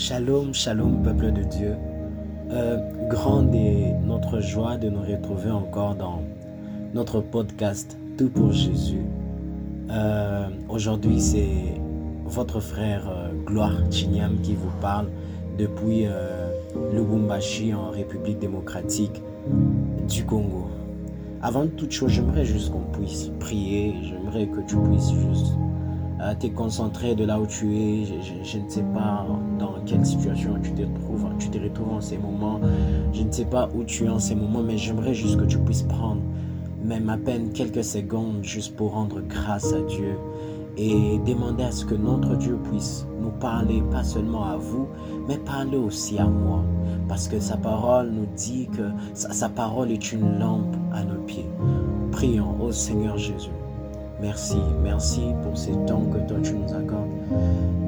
Shalom, 0.00 0.54
shalom, 0.54 1.02
peuple 1.02 1.30
de 1.30 1.42
Dieu. 1.42 1.76
Euh, 2.50 2.78
grande 3.10 3.54
est 3.54 3.92
notre 4.02 4.40
joie 4.40 4.78
de 4.78 4.88
nous 4.88 5.02
retrouver 5.02 5.50
encore 5.50 5.94
dans 5.94 6.22
notre 6.94 7.20
podcast 7.20 7.98
Tout 8.16 8.30
pour 8.30 8.50
Jésus. 8.50 9.04
Euh, 9.90 10.48
aujourd'hui, 10.70 11.20
c'est 11.20 11.78
votre 12.24 12.60
frère 12.60 13.10
euh, 13.10 13.28
Gloire 13.44 13.74
Chinyam 13.90 14.40
qui 14.40 14.54
vous 14.54 14.72
parle 14.80 15.08
depuis 15.58 16.06
Lubumbashi 16.94 17.74
en 17.74 17.90
République 17.90 18.38
démocratique 18.38 19.22
du 20.08 20.24
Congo. 20.24 20.70
Avant 21.42 21.66
toute 21.66 21.90
chose, 21.90 22.12
j'aimerais 22.12 22.46
juste 22.46 22.72
qu'on 22.72 22.98
puisse 22.98 23.30
prier. 23.38 23.94
J'aimerais 24.02 24.46
que 24.46 24.60
tu 24.66 24.76
puisses 24.78 25.12
juste 25.12 25.52
te 26.38 26.46
concentrer 26.48 27.14
de 27.14 27.24
là 27.24 27.40
où 27.40 27.46
tu 27.46 27.76
es. 27.76 28.04
Je, 28.42 28.58
ne 28.58 28.68
sais 28.68 28.84
pas 28.94 29.26
dans 29.58 29.74
quelle 29.86 30.04
situation 30.04 30.54
tu 30.62 30.72
te 30.72 30.82
retrouves, 30.82 31.26
tu 31.38 31.48
te 31.48 31.58
retrouves 31.58 31.92
en 31.92 32.00
ces 32.00 32.18
moments. 32.18 32.60
Je 33.12 33.22
ne 33.22 33.32
sais 33.32 33.44
pas 33.44 33.68
où 33.74 33.84
tu 33.84 34.04
es 34.04 34.08
en 34.08 34.18
ces 34.18 34.34
moments, 34.34 34.62
mais 34.62 34.78
j'aimerais 34.78 35.14
juste 35.14 35.38
que 35.38 35.44
tu 35.44 35.58
puisses 35.58 35.82
prendre 35.82 36.20
même 36.84 37.08
à 37.08 37.16
peine 37.16 37.52
quelques 37.52 37.84
secondes 37.84 38.42
juste 38.42 38.76
pour 38.76 38.92
rendre 38.92 39.20
grâce 39.20 39.72
à 39.72 39.80
Dieu 39.82 40.16
et 40.76 41.18
demander 41.26 41.64
à 41.64 41.72
ce 41.72 41.84
que 41.84 41.94
notre 41.94 42.36
Dieu 42.36 42.58
puisse 42.70 43.06
nous 43.20 43.30
parler, 43.30 43.82
pas 43.90 44.04
seulement 44.04 44.44
à 44.44 44.56
vous, 44.56 44.88
mais 45.28 45.36
parler 45.36 45.76
aussi 45.76 46.18
à 46.18 46.26
moi. 46.26 46.64
Parce 47.08 47.28
que 47.28 47.38
sa 47.38 47.56
parole 47.56 48.10
nous 48.10 48.26
dit 48.36 48.68
que 48.68 48.90
sa 49.14 49.48
parole 49.48 49.90
est 49.90 50.12
une 50.12 50.38
lampe 50.38 50.74
à 50.92 51.04
nos 51.04 51.20
pieds. 51.22 51.46
Prions 52.12 52.60
au 52.62 52.72
Seigneur 52.72 53.18
Jésus. 53.18 53.50
Merci, 54.20 54.58
merci 54.82 55.22
pour 55.42 55.56
ces 55.56 55.72
temps 55.86 56.04
que 56.04 56.18
toi 56.28 56.38
tu 56.42 56.52
nous 56.54 56.74
accordes. 56.74 57.10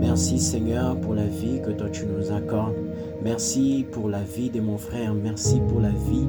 Merci 0.00 0.38
Seigneur 0.38 0.96
pour 1.00 1.14
la 1.14 1.26
vie 1.26 1.60
que 1.60 1.70
toi 1.70 1.88
tu 1.90 2.06
nous 2.06 2.32
accordes. 2.32 2.74
Merci 3.22 3.86
pour 3.92 4.08
la 4.08 4.22
vie 4.22 4.50
de 4.50 4.60
mon 4.60 4.78
frère. 4.78 5.14
Merci 5.14 5.60
pour 5.68 5.80
la 5.80 5.90
vie 5.90 6.26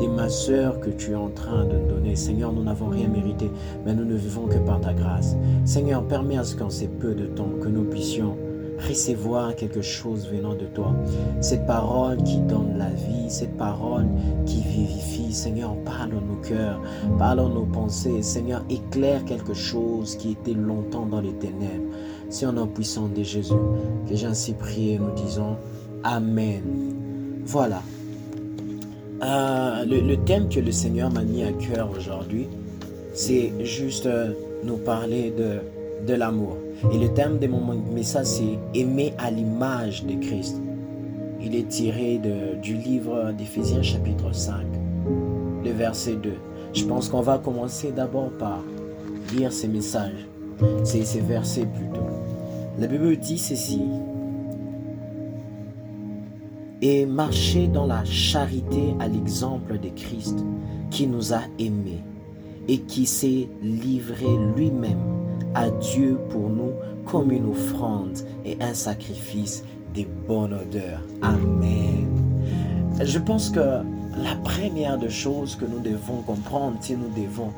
de 0.00 0.06
ma 0.08 0.28
soeur 0.28 0.78
que 0.80 0.90
tu 0.90 1.12
es 1.12 1.16
en 1.16 1.30
train 1.30 1.64
de 1.64 1.78
donner. 1.88 2.16
Seigneur, 2.16 2.52
nous 2.52 2.62
n'avons 2.62 2.88
rien 2.88 3.08
mérité, 3.08 3.50
mais 3.84 3.94
nous 3.94 4.04
ne 4.04 4.14
vivons 4.14 4.46
que 4.46 4.58
par 4.58 4.80
ta 4.80 4.92
grâce. 4.92 5.36
Seigneur, 5.64 6.04
permets 6.04 6.38
à 6.38 6.44
ce 6.44 6.54
qu'en 6.54 6.70
ces 6.70 6.88
peu 6.88 7.14
de 7.14 7.26
temps 7.26 7.50
que 7.60 7.68
nous 7.68 7.84
puissions 7.84 8.36
recevoir 8.78 9.54
quelque 9.56 9.82
chose 9.82 10.28
venant 10.30 10.54
de 10.54 10.66
toi. 10.66 10.94
Cette 11.40 11.66
parole 11.66 12.22
qui 12.22 12.38
donne 12.38 12.78
la 12.78 12.90
vie, 12.90 13.30
cette 13.30 13.56
parole 13.56 14.06
qui 14.44 14.62
vivifie. 14.62 15.32
Seigneur, 15.32 15.76
parle 15.84 16.10
dans 16.10 16.20
nos 16.20 16.40
cœurs, 16.40 16.80
parle 17.18 17.38
dans 17.38 17.48
nos 17.48 17.64
pensées. 17.64 18.22
Seigneur, 18.22 18.64
éclaire 18.70 19.24
quelque 19.24 19.54
chose 19.54 20.16
qui 20.16 20.32
était 20.32 20.54
longtemps 20.54 21.06
dans 21.06 21.20
les 21.20 21.34
ténèbres. 21.34 21.92
Si 22.30 22.46
on 22.46 22.56
est 22.56 22.68
puissant 22.68 23.08
de 23.08 23.22
Jésus, 23.22 23.52
que 24.08 24.16
j'ai 24.16 24.26
ainsi 24.26 24.52
prié, 24.54 24.98
nous 24.98 25.12
disons 25.14 25.56
Amen. 26.02 26.62
Voilà. 27.44 27.82
Euh, 29.22 29.84
le, 29.84 30.16
thème 30.16 30.48
que 30.48 30.60
le 30.60 30.72
Seigneur 30.72 31.10
m'a 31.10 31.22
mis 31.22 31.42
à 31.42 31.52
cœur 31.52 31.90
aujourd'hui, 31.96 32.48
c'est 33.14 33.52
juste 33.64 34.06
euh, 34.06 34.32
nous 34.62 34.76
parler 34.76 35.30
de, 35.30 35.60
de 36.06 36.14
l'amour. 36.14 36.56
Et 36.92 36.98
le 36.98 37.08
thème 37.08 37.38
de 37.38 37.46
mon 37.46 37.60
message, 37.92 38.26
c'est 38.26 38.58
Aimer 38.74 39.14
à 39.18 39.30
l'image 39.30 40.04
de 40.04 40.14
Christ. 40.14 40.60
Il 41.40 41.54
est 41.54 41.68
tiré 41.68 42.20
du 42.62 42.74
livre 42.74 43.32
d'Éphésiens 43.32 43.82
chapitre 43.82 44.34
5, 44.34 44.62
le 45.64 45.70
verset 45.70 46.16
2. 46.16 46.34
Je 46.74 46.84
pense 46.84 47.08
qu'on 47.08 47.22
va 47.22 47.38
commencer 47.38 47.92
d'abord 47.92 48.30
par 48.38 48.60
lire 49.34 49.52
ces 49.52 49.68
messages, 49.68 50.26
ces, 50.84 51.04
ces 51.04 51.20
versets 51.20 51.66
plutôt. 51.66 52.06
La 52.78 52.86
Bible 52.86 53.16
dit 53.16 53.38
ceci. 53.38 53.80
Et 56.82 57.06
marcher 57.06 57.68
dans 57.68 57.86
la 57.86 58.04
charité 58.04 58.94
à 59.00 59.08
l'exemple 59.08 59.78
de 59.78 59.88
Christ 59.88 60.44
qui 60.90 61.06
nous 61.06 61.32
a 61.32 61.40
aimés 61.58 62.04
et 62.68 62.78
qui 62.80 63.06
s'est 63.06 63.48
livré 63.62 64.26
lui-même 64.54 65.15
à 65.54 65.70
Dieu 65.70 66.18
pour 66.30 66.48
nous 66.50 66.72
comme 67.04 67.30
une 67.30 67.50
offrande 67.50 68.18
et 68.44 68.56
un 68.60 68.74
sacrifice 68.74 69.64
de 69.94 70.04
bonne 70.26 70.52
odeur. 70.52 71.00
Amen. 71.22 72.06
Je 73.02 73.18
pense 73.18 73.50
que 73.50 73.60
la 73.60 74.34
première 74.44 74.98
des 74.98 75.10
choses 75.10 75.56
que 75.56 75.64
nous 75.64 75.80
devons 75.80 76.22
comprendre, 76.26 76.76
si 76.80 76.94
nous 76.96 77.10
devons 77.10 77.52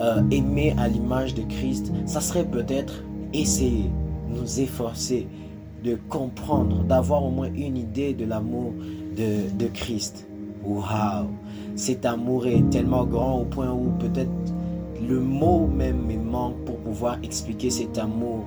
euh, 0.00 0.22
aimer 0.30 0.74
à 0.78 0.88
l'image 0.88 1.34
de 1.34 1.42
Christ, 1.42 1.92
ça 2.06 2.20
serait 2.20 2.44
peut-être 2.44 3.02
essayer, 3.32 3.90
nous 4.28 4.60
efforcer 4.60 5.26
de 5.84 5.96
comprendre, 6.08 6.82
d'avoir 6.84 7.24
au 7.24 7.30
moins 7.30 7.50
une 7.54 7.76
idée 7.76 8.14
de 8.14 8.24
l'amour 8.24 8.72
de, 9.16 9.50
de 9.56 9.66
Christ. 9.68 10.26
Waouh! 10.64 11.28
Cet 11.76 12.04
amour 12.04 12.46
est 12.46 12.68
tellement 12.70 13.04
grand 13.04 13.40
au 13.40 13.44
point 13.44 13.70
où 13.70 13.90
peut-être 13.98 14.30
le 15.06 15.20
mot 15.20 15.66
même 15.66 16.06
me 16.06 16.16
manque 16.16 16.56
pour 16.64 16.76
pouvoir 16.78 17.18
expliquer 17.22 17.70
cet 17.70 17.98
amour. 17.98 18.44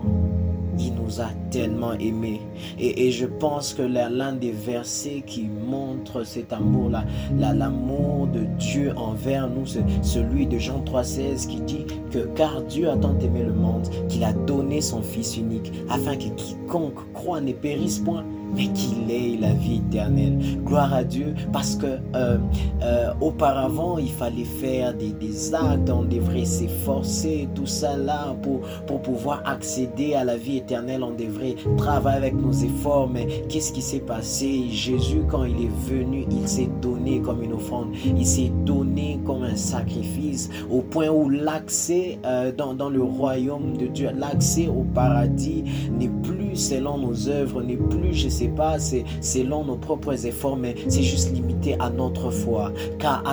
Il 0.80 0.94
nous 0.96 1.20
a 1.20 1.30
tellement 1.52 1.94
aimés. 1.94 2.42
Et, 2.80 3.12
je 3.12 3.26
pense 3.26 3.74
que 3.74 3.82
l'un 3.82 4.34
des 4.34 4.52
versets 4.52 5.22
qui 5.26 5.44
montre 5.44 6.24
cet 6.24 6.54
amour-là, 6.54 7.04
l'amour 7.38 8.28
de 8.28 8.46
Dieu 8.58 8.94
envers 8.96 9.50
nous, 9.50 9.66
c'est 9.66 9.84
celui 10.02 10.48
de 10.48 10.58
Jean 10.58 10.82
3,16 10.84 11.48
qui 11.48 11.62
dit 11.62 11.86
que 12.10 12.20
car 12.36 12.62
Dieu 12.64 12.90
a 12.90 12.96
tant 12.96 13.18
aimé 13.20 13.44
le 13.44 13.54
monde 13.54 13.88
qu'il 14.08 14.24
a 14.24 14.34
donné 14.52 14.82
son 14.82 15.02
Fils 15.02 15.38
unique, 15.38 15.72
afin 15.90 16.16
que 16.16 16.30
quiconque 16.36 17.00
croit 17.14 17.42
ne 17.42 17.54
périsse 17.54 18.00
point, 18.00 18.26
mais 18.54 18.68
qu'il 18.68 19.10
ait 19.10 19.38
la 19.40 19.54
vie 19.54 19.78
éternelle. 19.88 20.38
Gloire 20.66 20.94
à 20.94 21.04
Dieu, 21.06 21.34
parce 21.54 21.76
que 21.76 21.86
euh, 22.16 22.38
euh, 22.84 23.14
auparavant, 23.22 23.98
il 23.98 24.12
fallait 24.12 24.44
faire 24.44 24.94
des, 24.94 25.14
des 25.14 25.54
actes, 25.54 25.90
on 25.90 26.04
devrait 26.04 26.44
s'efforcer, 26.44 27.48
tout 27.56 27.66
ça 27.66 27.96
là, 27.96 28.36
pour, 28.42 28.60
pour 28.88 29.02
pouvoir 29.02 29.42
accéder 29.46 30.16
à 30.16 30.26
la 30.26 30.36
vie 30.36 30.58
éternelle, 30.58 31.02
on 31.02 31.16
devrait 31.16 31.56
travailler 31.78 32.18
avec 32.18 32.34
nos 32.36 32.52
efforts. 32.52 33.10
Mais 33.10 33.26
qu'est-ce 33.48 33.72
qui 33.72 33.82
s'est 33.82 34.00
passé? 34.00 34.66
Jésus, 34.70 35.22
quand 35.30 35.46
il 35.46 35.66
est 35.68 35.76
venu, 35.88 36.26
il 36.30 36.48
s'est 36.48 36.70
donné 36.82 37.22
comme 37.22 37.42
une 37.44 37.54
offrande, 37.54 37.90
il 38.06 38.26
s'est 38.26 38.52
donné 38.66 39.20
comme 39.26 39.44
un 39.44 39.56
sacrifice, 39.56 40.50
au 40.70 40.82
point 40.82 41.10
où 41.10 41.30
l'accès 41.30 42.20
euh, 42.26 42.52
dans, 42.52 42.74
dans 42.74 42.90
le 42.90 43.02
royaume 43.02 43.78
de 43.78 43.88
Dieu, 43.88 44.10
l'accès 44.18 44.41
au 44.68 44.84
paradis 44.94 45.64
n'est 45.98 46.10
plus 46.24 46.56
selon 46.56 46.98
nos 46.98 47.30
œuvres, 47.30 47.62
n'est 47.62 47.78
plus, 47.78 48.14
je 48.14 48.30
sais 48.30 48.48
pas, 48.48 48.80
c'est 48.80 49.04
selon 49.22 49.66
nos 49.66 49.78
propres 49.78 50.26
efforts, 50.26 50.58
mais 50.58 50.76
c'est 50.88 51.04
juste 51.04 51.34
limité 51.34 51.76
à 51.80 51.90
notre 51.90 52.32
foi. 52.32 52.72
Car, 53.00 53.24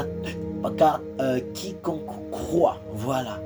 car 0.76 1.00
euh, 1.20 1.41
quiconque 1.54 2.30
croit, 2.30 2.80
voilà. 2.94 3.41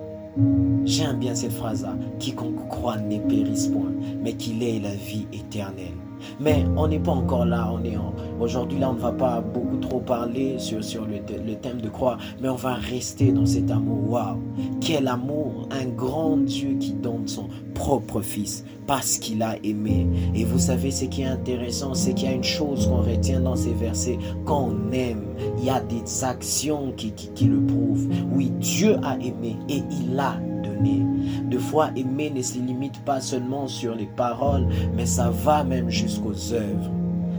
J'aime 0.84 1.18
bien 1.18 1.34
cette 1.34 1.52
phrase-là. 1.52 1.94
Quiconque 2.18 2.68
croit 2.68 2.96
ne 2.96 3.18
périsse 3.18 3.68
point, 3.68 3.92
mais 4.22 4.32
qu'il 4.32 4.62
ait 4.62 4.80
la 4.80 4.94
vie 4.94 5.26
éternelle. 5.32 5.92
Mais 6.40 6.64
on 6.76 6.88
n'est 6.88 6.98
pas 6.98 7.12
encore 7.12 7.44
là. 7.44 7.70
On 7.72 7.84
est 7.84 7.96
aujourd'hui 8.40 8.78
là, 8.78 8.90
on 8.90 8.94
ne 8.94 9.00
va 9.00 9.12
pas 9.12 9.40
beaucoup 9.40 9.76
trop 9.78 10.00
parler 10.00 10.58
sur, 10.58 10.78
le, 10.78 11.54
thème 11.56 11.80
de 11.80 11.88
croix, 11.88 12.18
mais 12.40 12.48
on 12.48 12.56
va 12.56 12.74
rester 12.74 13.32
dans 13.32 13.46
cet 13.46 13.70
amour. 13.70 14.10
Waouh, 14.10 14.38
quel 14.80 15.08
amour 15.08 15.68
Un 15.70 15.86
grand 15.86 16.36
Dieu 16.38 16.76
qui 16.78 16.92
donne 16.92 17.26
son 17.28 17.48
propre 17.74 18.20
Fils 18.20 18.64
parce 18.86 19.18
qu'il 19.18 19.42
a 19.42 19.56
aimé. 19.64 20.06
Et 20.34 20.44
vous 20.44 20.58
savez, 20.58 20.90
ce 20.90 21.04
qui 21.04 21.22
est 21.22 21.26
intéressant, 21.26 21.94
c'est 21.94 22.14
qu'il 22.14 22.28
y 22.28 22.32
a 22.32 22.34
une 22.34 22.44
chose 22.44 22.88
qu'on 22.88 23.02
retient 23.02 23.40
dans 23.40 23.56
ces 23.56 23.72
versets. 23.72 24.18
Quand 24.44 24.70
on 24.70 24.92
aime, 24.92 25.24
il 25.58 25.64
y 25.64 25.70
a 25.70 25.80
des 25.80 26.24
actions 26.24 26.92
qui, 26.96 27.12
qui, 27.12 27.28
qui 27.30 27.44
le 27.44 27.60
prouvent. 27.60 28.08
Oui, 28.32 28.50
Dieu 28.58 28.96
a 29.02 29.16
aimé 29.16 29.56
et 29.68 29.82
il 30.02 30.18
a 30.18 30.36
donné. 30.82 31.02
De 31.48 31.58
fois, 31.58 31.90
aimer 31.96 32.30
ne 32.30 32.42
se 32.42 32.58
limite 32.58 32.98
pas 33.04 33.20
seulement 33.20 33.66
sur 33.68 33.94
les 33.94 34.06
paroles, 34.06 34.66
mais 34.96 35.06
ça 35.06 35.30
va 35.30 35.64
même 35.64 35.90
jusqu'aux 35.90 36.52
œuvres. 36.52 36.90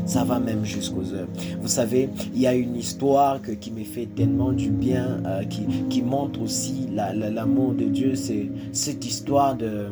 Ça 0.05 0.25
va 0.25 0.39
même 0.39 0.65
jusqu'aux 0.65 1.13
œuvres. 1.13 1.31
Vous 1.61 1.69
savez, 1.69 2.09
il 2.33 2.41
y 2.41 2.47
a 2.47 2.53
une 2.53 2.75
histoire 2.75 3.41
que, 3.41 3.51
qui 3.51 3.71
me 3.71 3.83
fait 3.83 4.07
tellement 4.07 4.51
du 4.51 4.69
bien, 4.69 5.21
euh, 5.25 5.43
qui, 5.45 5.65
qui, 5.89 6.01
montre 6.01 6.41
aussi 6.41 6.89
l'amour 6.93 7.73
la, 7.77 7.85
de 7.85 7.89
Dieu. 7.89 8.15
C'est 8.15 8.49
cette 8.73 9.05
histoire 9.05 9.55
de 9.55 9.87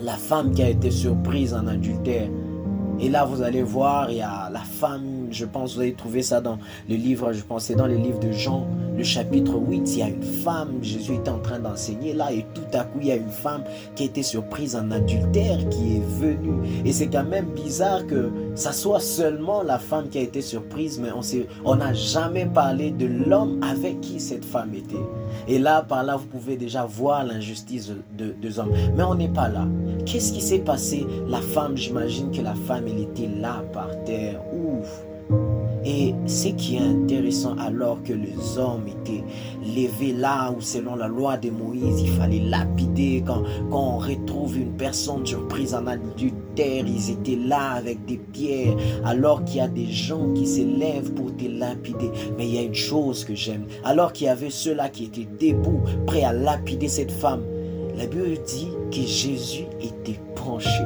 la 0.00 0.14
femme 0.14 0.52
qui 0.52 0.62
a 0.62 0.70
été 0.70 0.90
surprise 0.90 1.52
en 1.52 1.66
adultère. 1.66 2.28
Et 2.98 3.08
là, 3.08 3.24
vous 3.24 3.42
allez 3.42 3.62
voir, 3.62 4.10
il 4.10 4.18
y 4.18 4.22
a 4.22 4.50
la 4.50 4.60
femme, 4.60 5.28
je 5.30 5.46
pense, 5.46 5.74
vous 5.74 5.80
allez 5.80 5.94
trouver 5.94 6.22
ça 6.22 6.40
dans 6.40 6.58
le 6.88 6.96
livre, 6.96 7.32
je 7.32 7.42
pense, 7.42 7.64
c'est 7.64 7.74
dans 7.74 7.86
le 7.86 7.96
livre 7.96 8.20
de 8.20 8.30
Jean, 8.30 8.66
chapitre 9.04 9.54
8, 9.56 9.92
il 9.92 9.98
y 9.98 10.02
a 10.02 10.08
une 10.08 10.22
femme, 10.22 10.78
Jésus 10.82 11.14
était 11.14 11.30
en 11.30 11.38
train 11.38 11.58
d'enseigner 11.58 12.12
là, 12.12 12.32
et 12.32 12.46
tout 12.54 12.62
à 12.72 12.84
coup, 12.84 12.98
il 13.00 13.08
y 13.08 13.12
a 13.12 13.16
une 13.16 13.30
femme 13.30 13.64
qui 13.94 14.04
a 14.04 14.06
été 14.06 14.22
surprise 14.22 14.76
en 14.76 14.90
adultère 14.90 15.58
qui 15.68 15.96
est 15.96 16.02
venue. 16.18 16.66
Et 16.84 16.92
c'est 16.92 17.08
quand 17.08 17.24
même 17.24 17.46
bizarre 17.46 18.06
que 18.06 18.30
ça 18.54 18.72
soit 18.72 19.00
seulement 19.00 19.62
la 19.62 19.78
femme 19.78 20.08
qui 20.08 20.18
a 20.18 20.22
été 20.22 20.42
surprise, 20.42 21.00
mais 21.00 21.10
on 21.64 21.76
n'a 21.76 21.92
jamais 21.94 22.46
parlé 22.46 22.90
de 22.90 23.06
l'homme 23.06 23.60
avec 23.62 24.00
qui 24.00 24.20
cette 24.20 24.44
femme 24.44 24.74
était. 24.74 24.96
Et 25.48 25.58
là, 25.58 25.82
par 25.82 26.02
là, 26.04 26.16
vous 26.16 26.26
pouvez 26.26 26.56
déjà 26.56 26.84
voir 26.84 27.24
l'injustice 27.24 27.92
de 28.16 28.34
deux 28.40 28.58
hommes. 28.58 28.72
Mais 28.96 29.02
on 29.02 29.14
n'est 29.14 29.28
pas 29.28 29.48
là. 29.48 29.66
Qu'est-ce 30.06 30.32
qui 30.32 30.40
s'est 30.40 30.58
passé? 30.60 31.06
La 31.28 31.40
femme, 31.40 31.76
j'imagine 31.76 32.30
que 32.30 32.42
la 32.42 32.54
femme, 32.54 32.84
elle 32.86 33.02
était 33.02 33.28
là 33.40 33.62
par 33.72 33.88
terre. 34.04 34.40
Ouf 34.52 35.04
et 35.90 36.14
ce 36.26 36.48
qui 36.48 36.76
est 36.76 36.80
intéressant, 36.80 37.56
alors 37.58 38.00
que 38.04 38.12
les 38.12 38.58
hommes 38.58 38.86
étaient 38.86 39.24
levés 39.60 40.12
là 40.12 40.52
où, 40.56 40.60
selon 40.60 40.94
la 40.94 41.08
loi 41.08 41.36
de 41.36 41.50
Moïse, 41.50 42.02
il 42.02 42.10
fallait 42.10 42.44
lapider, 42.48 43.24
quand, 43.26 43.42
on 43.72 43.98
retrouve 43.98 44.56
une 44.56 44.72
personne 44.76 45.26
surprise 45.26 45.74
en 45.74 45.88
adultère, 45.88 46.84
ils 46.86 47.10
étaient 47.10 47.38
là 47.44 47.72
avec 47.72 48.04
des 48.04 48.18
pierres, 48.18 48.76
alors 49.04 49.44
qu'il 49.44 49.56
y 49.56 49.60
a 49.60 49.68
des 49.68 49.90
gens 49.90 50.32
qui 50.32 50.46
se 50.46 50.62
lèvent 50.62 51.12
pour 51.12 51.34
te 51.36 51.46
lapider. 51.46 52.10
Mais 52.38 52.46
il 52.46 52.54
y 52.54 52.58
a 52.58 52.62
une 52.62 52.74
chose 52.74 53.24
que 53.24 53.34
j'aime. 53.34 53.64
Alors 53.82 54.12
qu'il 54.12 54.28
y 54.28 54.30
avait 54.30 54.50
ceux-là 54.50 54.90
qui 54.90 55.06
étaient 55.06 55.28
debout, 55.40 55.80
prêts 56.06 56.22
à 56.22 56.32
lapider 56.32 56.86
cette 56.86 57.12
femme, 57.12 57.42
la 57.96 58.06
Bible 58.06 58.38
dit 58.46 58.68
que 58.92 59.04
Jésus 59.04 59.64
était 59.80 60.20
penché, 60.36 60.84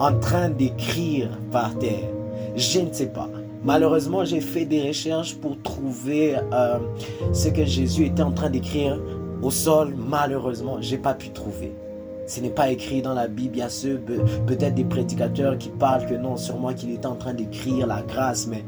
en 0.00 0.18
train 0.18 0.48
d'écrire 0.48 1.28
par 1.52 1.78
terre. 1.78 2.10
Je 2.56 2.80
ne 2.80 2.92
sais 2.92 3.06
pas. 3.06 3.28
Malheureusement, 3.64 4.24
j'ai 4.24 4.40
fait 4.40 4.64
des 4.64 4.88
recherches 4.88 5.34
pour 5.36 5.60
trouver 5.62 6.36
euh, 6.52 6.78
ce 7.32 7.48
que 7.48 7.64
Jésus 7.64 8.06
était 8.06 8.22
en 8.22 8.32
train 8.32 8.50
d'écrire 8.50 9.00
au 9.42 9.50
sol. 9.50 9.94
Malheureusement, 9.96 10.78
j'ai 10.80 10.98
pas 10.98 11.14
pu 11.14 11.30
trouver. 11.30 11.74
Ce 12.26 12.40
n'est 12.40 12.50
pas 12.50 12.70
écrit 12.70 13.02
dans 13.02 13.14
la 13.14 13.26
Bible. 13.26 13.56
Il 13.56 13.58
y 13.58 13.62
a 13.62 13.68
peut-être 14.46 14.74
des 14.74 14.84
prédicateurs 14.84 15.58
qui 15.58 15.70
parlent 15.70 16.06
que 16.06 16.14
non, 16.14 16.36
sûrement 16.36 16.72
qu'il 16.72 16.90
était 16.90 17.06
en 17.06 17.16
train 17.16 17.34
d'écrire 17.34 17.86
la 17.86 18.02
grâce, 18.02 18.46
mais 18.46 18.62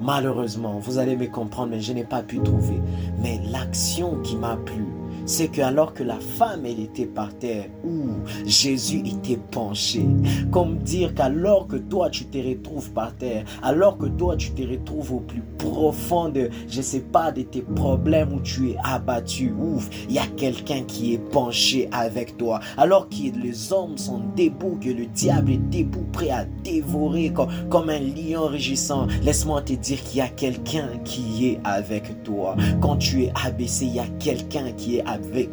malheureusement, 0.00 0.78
vous 0.80 0.98
allez 0.98 1.16
me 1.16 1.26
comprendre, 1.26 1.70
mais 1.70 1.80
je 1.80 1.92
n'ai 1.92 2.04
pas 2.04 2.22
pu 2.22 2.38
trouver. 2.40 2.80
Mais 3.22 3.40
l'action 3.50 4.16
qui 4.22 4.36
m'a 4.36 4.56
plu, 4.56 4.86
c'est 5.26 5.48
que 5.48 5.60
alors 5.60 5.94
que 5.94 6.02
la 6.02 6.18
femme 6.18 6.66
elle 6.66 6.80
était 6.80 7.06
par 7.06 7.34
terre, 7.38 7.66
où 7.84 8.08
Jésus 8.46 9.02
était 9.06 9.40
penché, 9.50 10.04
comme 10.50 10.78
dire 10.78 11.14
qu'alors 11.14 11.66
que 11.66 11.76
toi 11.76 12.10
tu 12.10 12.24
te 12.26 12.38
retrouves 12.38 12.90
par 12.92 13.14
terre, 13.16 13.44
alors 13.62 13.98
que 13.98 14.06
toi 14.06 14.36
tu 14.36 14.52
te 14.52 14.62
retrouves 14.62 15.12
au 15.12 15.20
plus 15.20 15.42
profond 15.58 16.28
de, 16.28 16.50
je 16.68 16.82
sais 16.82 17.00
pas, 17.00 17.32
de 17.32 17.42
tes 17.42 17.62
problèmes 17.62 18.32
où 18.32 18.40
tu 18.40 18.70
es 18.70 18.76
abattu, 18.82 19.52
ouf, 19.52 19.88
il 20.08 20.14
y 20.14 20.18
a 20.18 20.26
quelqu'un 20.36 20.82
qui 20.82 21.14
est 21.14 21.30
penché 21.30 21.88
avec 21.92 22.36
toi, 22.36 22.60
alors 22.76 23.08
que 23.08 23.38
les 23.42 23.72
hommes 23.72 23.96
sont 23.98 24.20
debout, 24.36 24.78
que 24.80 24.88
le 24.88 25.06
diable 25.06 25.52
est 25.52 25.70
debout, 25.70 26.06
prêt 26.12 26.30
à 26.30 26.44
dévorer 26.64 27.32
comme, 27.32 27.48
comme 27.68 27.90
un 27.90 27.98
lion 27.98 28.46
rugissant. 28.46 29.06
Laisse-moi 29.22 29.62
te 29.62 29.74
dire 29.74 30.02
qu'il 30.02 30.18
y 30.18 30.20
a 30.20 30.28
quelqu'un 30.28 30.88
qui 31.04 31.46
est 31.48 31.60
avec 31.64 32.22
toi. 32.24 32.56
Quand 32.80 32.96
tu 32.96 33.24
es 33.24 33.32
abaissé, 33.44 33.86
il 33.86 33.94
y 33.94 34.00
a 34.00 34.06
quelqu'un 34.18 34.72
qui 34.72 34.96
est 34.96 35.04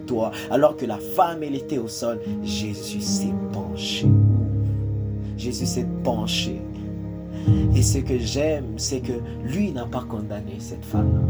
toi. 0.06 0.32
Alors 0.52 0.76
que 0.76 0.86
la 0.86 0.98
femme, 0.98 1.44
elle 1.44 1.56
était 1.56 1.78
au 1.78 1.88
sol, 1.88 2.20
Jésus 2.44 3.02
s'est 3.02 3.34
penché. 3.52 4.08
Jésus 5.38 5.66
s'est 5.66 5.88
penché. 6.04 6.62
Et 7.76 7.82
ce 7.82 8.00
que 8.00 8.18
j'aime, 8.18 8.74
c'est 8.78 9.00
que 9.00 9.14
lui 9.44 9.72
n'a 9.72 9.86
pas 9.86 10.06
condamné 10.08 10.56
cette 10.60 10.86
femme-là. 10.86 11.22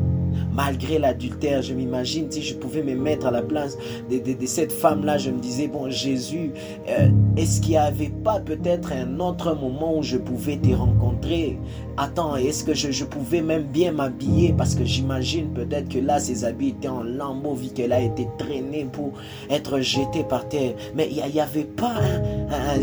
Malgré 0.53 0.99
l'adultère, 0.99 1.61
je 1.61 1.73
m'imagine, 1.73 2.31
si 2.31 2.41
je 2.41 2.55
pouvais 2.55 2.83
me 2.83 2.95
mettre 2.95 3.27
à 3.27 3.31
la 3.31 3.41
place 3.41 3.77
de, 4.09 4.21
cette 4.45 4.71
femme-là, 4.71 5.17
je 5.17 5.31
me 5.31 5.39
disais, 5.39 5.67
bon 5.67 5.89
Jésus, 5.89 6.51
euh, 6.87 7.09
est-ce 7.37 7.61
qu'il 7.61 7.71
n'y 7.71 7.77
avait 7.77 8.11
pas 8.23 8.39
peut-être 8.39 8.91
un 8.91 9.19
autre 9.19 9.55
moment 9.55 9.97
où 9.97 10.03
je 10.03 10.17
pouvais 10.17 10.57
te 10.57 10.73
rencontrer? 10.73 11.57
Attends, 12.01 12.37
est-ce 12.37 12.63
que 12.63 12.73
je, 12.73 13.03
pouvais 13.03 13.41
même 13.41 13.63
bien 13.63 13.91
m'habiller? 13.91 14.53
Parce 14.57 14.73
que 14.73 14.85
j'imagine 14.85 15.49
peut-être 15.49 15.89
que 15.89 15.99
là, 15.99 16.17
ses 16.17 16.45
habits 16.45 16.69
étaient 16.69 16.87
en 16.87 17.03
lambeaux, 17.03 17.55
vu 17.55 17.67
qu'elle 17.67 17.91
a 17.91 17.99
été 17.99 18.25
traînée 18.37 18.87
pour 18.89 19.11
être 19.49 19.81
jetée 19.81 20.23
par 20.23 20.47
terre. 20.47 20.75
Mais 20.95 21.09
il 21.11 21.21
n'y 21.33 21.41
avait 21.41 21.65
pas, 21.65 21.95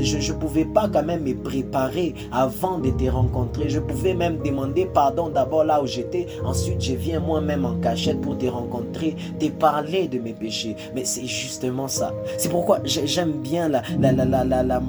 je 0.03 0.19
ne 0.19 0.39
pouvais 0.39 0.67
pas 0.67 0.91
quand 0.93 1.03
même 1.03 1.23
me 1.23 1.35
préparer 1.35 2.15
avant 2.31 2.79
de 2.79 2.91
te 2.91 3.09
rencontrer. 3.09 3.71
Je 3.71 3.81
pouvais 3.81 4.13
même 4.13 4.37
demander 4.45 4.85
pardon 4.85 5.31
d'abord 5.31 5.65
là 5.65 5.83
où 5.83 5.87
j'étais. 5.87 6.27
Ensuite, 6.45 6.83
je 6.83 6.93
viens 6.93 7.21
moi-même 7.21 7.65
en 7.65 7.77
cachette 7.77 8.21
pour 8.21 8.37
te 8.37 8.45
rencontrer, 8.45 9.17
te 9.41 9.47
parler 9.47 10.09
de 10.09 10.19
mes 10.19 10.35
péchés. 10.35 10.77
Mais 10.95 11.07
c'est 11.07 11.25
justement 11.25 11.89
ça. 11.89 12.13
C'est 12.37 12.51
pourquoi 12.51 12.81
j'aime 12.85 13.33
bien 13.33 13.71
l'amour 13.71 13.83
la, 14.49 14.63
la, 14.63 14.81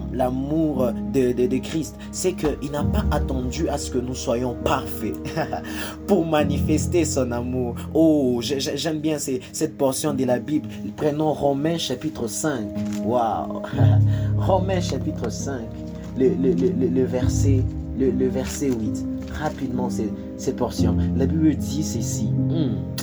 de, 1.13 1.31
de, 1.31 1.47
de 1.47 1.57
Christ. 1.59 1.95
C'est 2.11 2.33
qu'il 2.33 2.71
n'a 2.71 2.83
pas 2.83 3.05
attendu 3.11 3.69
à 3.69 3.77
ce 3.77 3.89
que 3.89 3.99
nous 3.99 4.16
soyons 4.17 4.55
parfaits 4.63 5.15
pour 6.07 6.25
manifester 6.25 7.05
son 7.05 7.31
amour. 7.31 7.75
Oh, 7.93 8.39
j'aime 8.41 8.99
bien 8.99 9.17
cette 9.19 9.77
portion 9.77 10.13
de 10.13 10.25
la 10.25 10.39
Bible. 10.39 10.67
Prenons 10.95 11.33
Romains 11.33 11.77
chapitre 11.77 12.27
5. 12.27 12.67
Waouh! 13.05 13.61
Romains 14.37 14.81
chapitre 14.81 15.29
5, 15.29 15.61
le, 16.17 17.05
verset, 17.05 17.63
le, 17.97 18.27
verset 18.27 18.67
8. 18.71 19.05
Rapidement, 19.39 19.89
cette 20.37 20.55
portion. 20.55 20.97
La 21.15 21.25
Bible 21.25 21.55
dit 21.55 21.83
ceci. 21.83 22.27
Hmm. 22.27 22.96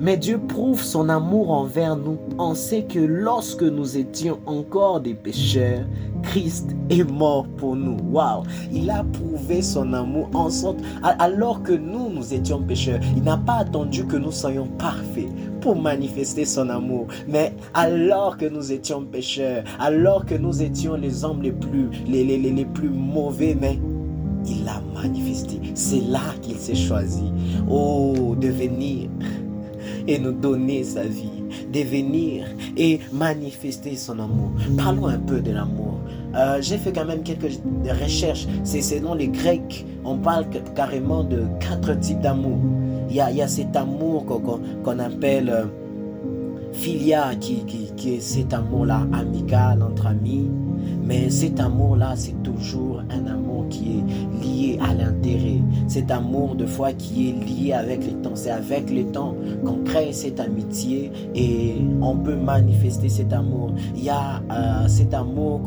Mais 0.00 0.16
Dieu 0.16 0.38
prouve 0.38 0.82
son 0.82 1.08
amour 1.08 1.50
envers 1.50 1.96
nous. 1.96 2.18
On 2.38 2.54
sait 2.54 2.84
que 2.84 3.00
lorsque 3.00 3.62
nous 3.62 3.96
étions 3.96 4.38
encore 4.46 5.00
des 5.00 5.14
pécheurs, 5.14 5.84
Christ 6.22 6.76
est 6.88 7.08
mort 7.10 7.46
pour 7.56 7.74
nous. 7.74 7.96
Waouh! 8.12 8.44
Il 8.72 8.90
a 8.90 9.02
prouvé 9.04 9.60
son 9.60 9.92
amour 9.92 10.28
en 10.34 10.50
sorte, 10.50 10.78
alors 11.02 11.62
que 11.62 11.72
nous, 11.72 12.10
nous 12.10 12.32
étions 12.32 12.62
pécheurs. 12.62 13.00
Il 13.16 13.24
n'a 13.24 13.38
pas 13.38 13.58
attendu 13.58 14.04
que 14.06 14.16
nous 14.16 14.32
soyons 14.32 14.68
parfaits 14.78 15.28
pour 15.60 15.74
manifester 15.74 16.44
son 16.44 16.68
amour. 16.68 17.08
Mais 17.26 17.52
alors 17.74 18.36
que 18.36 18.46
nous 18.46 18.70
étions 18.70 19.02
pécheurs, 19.04 19.64
alors 19.80 20.26
que 20.26 20.34
nous 20.34 20.62
étions 20.62 20.94
les 20.94 21.24
hommes 21.24 21.42
les 21.42 21.52
plus, 21.52 21.90
les, 22.06 22.22
les, 22.22 22.38
les, 22.38 22.52
les 22.52 22.64
plus 22.64 22.90
mauvais, 22.90 23.56
mais 23.60 23.78
il 24.46 24.64
l'a 24.64 24.80
manifesté. 24.94 25.60
C'est 25.74 26.00
là 26.00 26.20
qu'il 26.40 26.56
s'est 26.56 26.74
choisi. 26.74 27.32
Oh, 27.68 28.36
de 28.40 28.48
venir 28.48 29.08
et 30.08 30.18
nous 30.18 30.32
donner 30.32 30.82
sa 30.82 31.04
vie, 31.04 31.44
de 31.72 31.80
venir 31.80 32.46
et 32.76 32.98
manifester 33.12 33.94
son 33.94 34.18
amour. 34.18 34.50
Parlons 34.76 35.06
un 35.06 35.18
peu 35.18 35.40
de 35.40 35.52
l'amour. 35.52 36.00
Euh, 36.34 36.58
j'ai 36.60 36.78
fait 36.78 36.92
quand 36.92 37.04
même 37.04 37.22
quelques 37.22 37.60
recherches. 38.02 38.46
C'est 38.64 38.82
selon 38.82 39.14
les 39.14 39.28
Grecs, 39.28 39.86
on 40.04 40.16
parle 40.16 40.46
carrément 40.74 41.22
de 41.22 41.42
quatre 41.60 41.98
types 42.00 42.20
d'amour. 42.20 42.58
Il 43.10 43.16
y 43.16 43.20
a, 43.20 43.48
cet 43.48 43.76
amour 43.76 44.24
qu'on 44.82 44.98
appelle 44.98 45.50
euh, 45.50 45.64
filia, 46.78 47.34
qui, 47.40 47.64
qui 47.96 48.14
est 48.14 48.20
cet 48.20 48.54
amour-là 48.54 49.06
amical 49.12 49.82
entre 49.82 50.06
amis. 50.06 50.48
Mais 51.04 51.28
cet 51.30 51.58
amour-là, 51.58 52.12
c'est 52.16 52.40
toujours 52.42 53.02
un 53.10 53.26
amour 53.26 53.66
qui 53.68 53.98
est 53.98 54.44
lié 54.44 54.78
à 54.80 54.94
l'intérêt. 54.94 55.60
Cet 55.88 56.10
amour 56.10 56.54
de 56.54 56.66
foi 56.66 56.92
qui 56.92 57.30
est 57.30 57.32
lié 57.32 57.72
avec 57.72 58.04
le 58.04 58.12
temps. 58.22 58.34
C'est 58.34 58.50
avec 58.50 58.90
le 58.90 59.04
temps 59.10 59.34
qu'on 59.64 59.82
crée 59.84 60.12
cette 60.12 60.38
amitié 60.38 61.10
et 61.34 61.76
on 62.00 62.16
peut 62.16 62.36
manifester 62.36 63.08
cet 63.08 63.32
amour. 63.32 63.72
Il 63.96 64.04
y 64.04 64.10
a 64.10 64.42
euh, 64.50 64.86
cet 64.86 65.14
amour 65.14 65.62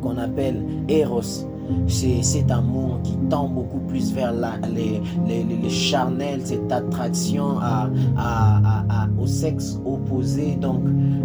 qu'on 0.00 0.16
appelle 0.18 0.62
Eros 0.88 1.46
c'est 1.88 2.22
cet 2.22 2.50
amour 2.50 3.00
qui 3.02 3.16
tend 3.30 3.48
beaucoup 3.48 3.80
plus 3.80 4.12
vers 4.12 4.32
les, 4.32 5.00
les, 5.26 5.70
charnels, 5.70 6.40
cette 6.44 6.70
attraction 6.70 7.58
à, 7.60 7.88
à, 8.16 9.08
au 9.18 9.26
sexe 9.26 9.78
opposé. 9.84 10.56
Donc, 10.56 10.82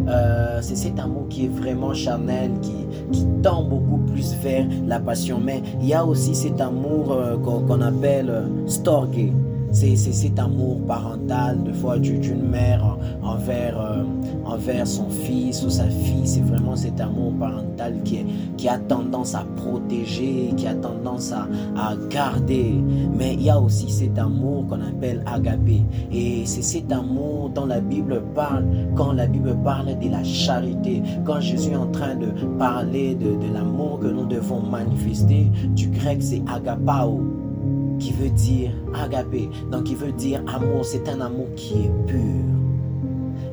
euh, 0.07 0.60
c'est 0.62 0.75
cet 0.75 1.00
amour 1.00 1.27
qui 1.29 1.45
est 1.45 1.50
vraiment 1.50 1.93
charnel, 1.93 2.51
qui, 2.62 2.88
qui 3.12 3.25
tend 3.43 3.63
beaucoup 3.63 4.00
plus 4.00 4.36
vers 4.41 4.65
la 4.88 5.00
passion. 5.00 5.39
Mais 5.43 5.62
il 5.79 5.88
y 5.88 5.93
a 5.93 6.05
aussi 6.05 6.36
cet 6.36 6.62
amour 6.62 7.12
euh, 7.12 7.38
qu'on 7.38 7.81
appelle 7.81 8.29
euh, 8.29 8.67
storge 8.67 9.01
c'est 9.72 9.96
cet 9.96 10.38
amour 10.38 10.82
parental, 10.86 11.63
de 11.63 11.72
fois 11.72 11.98
d'une 11.98 12.50
mère 12.50 12.98
envers, 13.24 13.80
euh, 13.80 14.04
envers 14.46 14.86
son 14.86 15.10
fils 15.10 15.63
ou 15.63 15.70
sa 15.70 15.86
fille. 15.86 16.25
C'est 16.28 16.42
vraiment 16.42 16.75
cet 16.75 17.00
amour 17.00 17.34
parental 17.40 17.96
qui, 18.04 18.68
a 18.68 18.78
tendance 18.78 19.34
à 19.34 19.46
protéger, 19.56 20.54
qui 20.58 20.68
a 20.68 20.75
tendance 20.75 21.32
à, 21.32 21.48
à 21.78 21.96
garder. 22.10 22.75
Mais 23.18 23.34
il 23.34 23.44
y 23.44 23.50
a 23.50 23.60
aussi 23.60 23.90
cet 23.90 24.20
amour 24.20 24.68
qu'on 24.68 24.82
appelle 24.82 25.24
agapé. 25.25 25.82
Et 26.12 26.44
c'est 26.46 26.62
cet 26.62 26.92
amour 26.92 27.50
dont 27.50 27.66
la 27.66 27.80
Bible 27.80 28.22
parle 28.36 28.66
quand 28.96 29.13
la 29.13 29.28
Bible 29.28 29.56
parle 29.63 29.98
de 30.00 30.10
la 30.10 30.24
charité. 30.24 31.01
Quand 31.25 31.40
Jésus 31.40 31.72
est 31.72 31.75
en 31.75 31.88
train 31.88 32.16
de 32.16 32.28
parler 32.60 33.16
de, 33.16 33.36
de 33.36 33.54
l'amour 33.54 34.00
que 34.00 34.08
nous 34.08 34.25
devons 34.25 34.62
manifester, 34.62 35.50
du 35.75 35.88
grec 35.88 36.22
c'est 36.22 36.42
agapao 36.48 37.30
qui 38.01 38.12
veut 38.12 38.29
dire 38.29 38.72
agapé, 38.93 39.50
donc 39.72 39.84
qui 39.86 39.96
veut 39.96 40.12
dire 40.12 40.43
amour. 40.48 40.84
C'est 40.84 41.08
un 41.08 41.22
amour 41.22 41.48
qui 41.55 41.86
est 41.86 42.08
pur. 42.08 42.20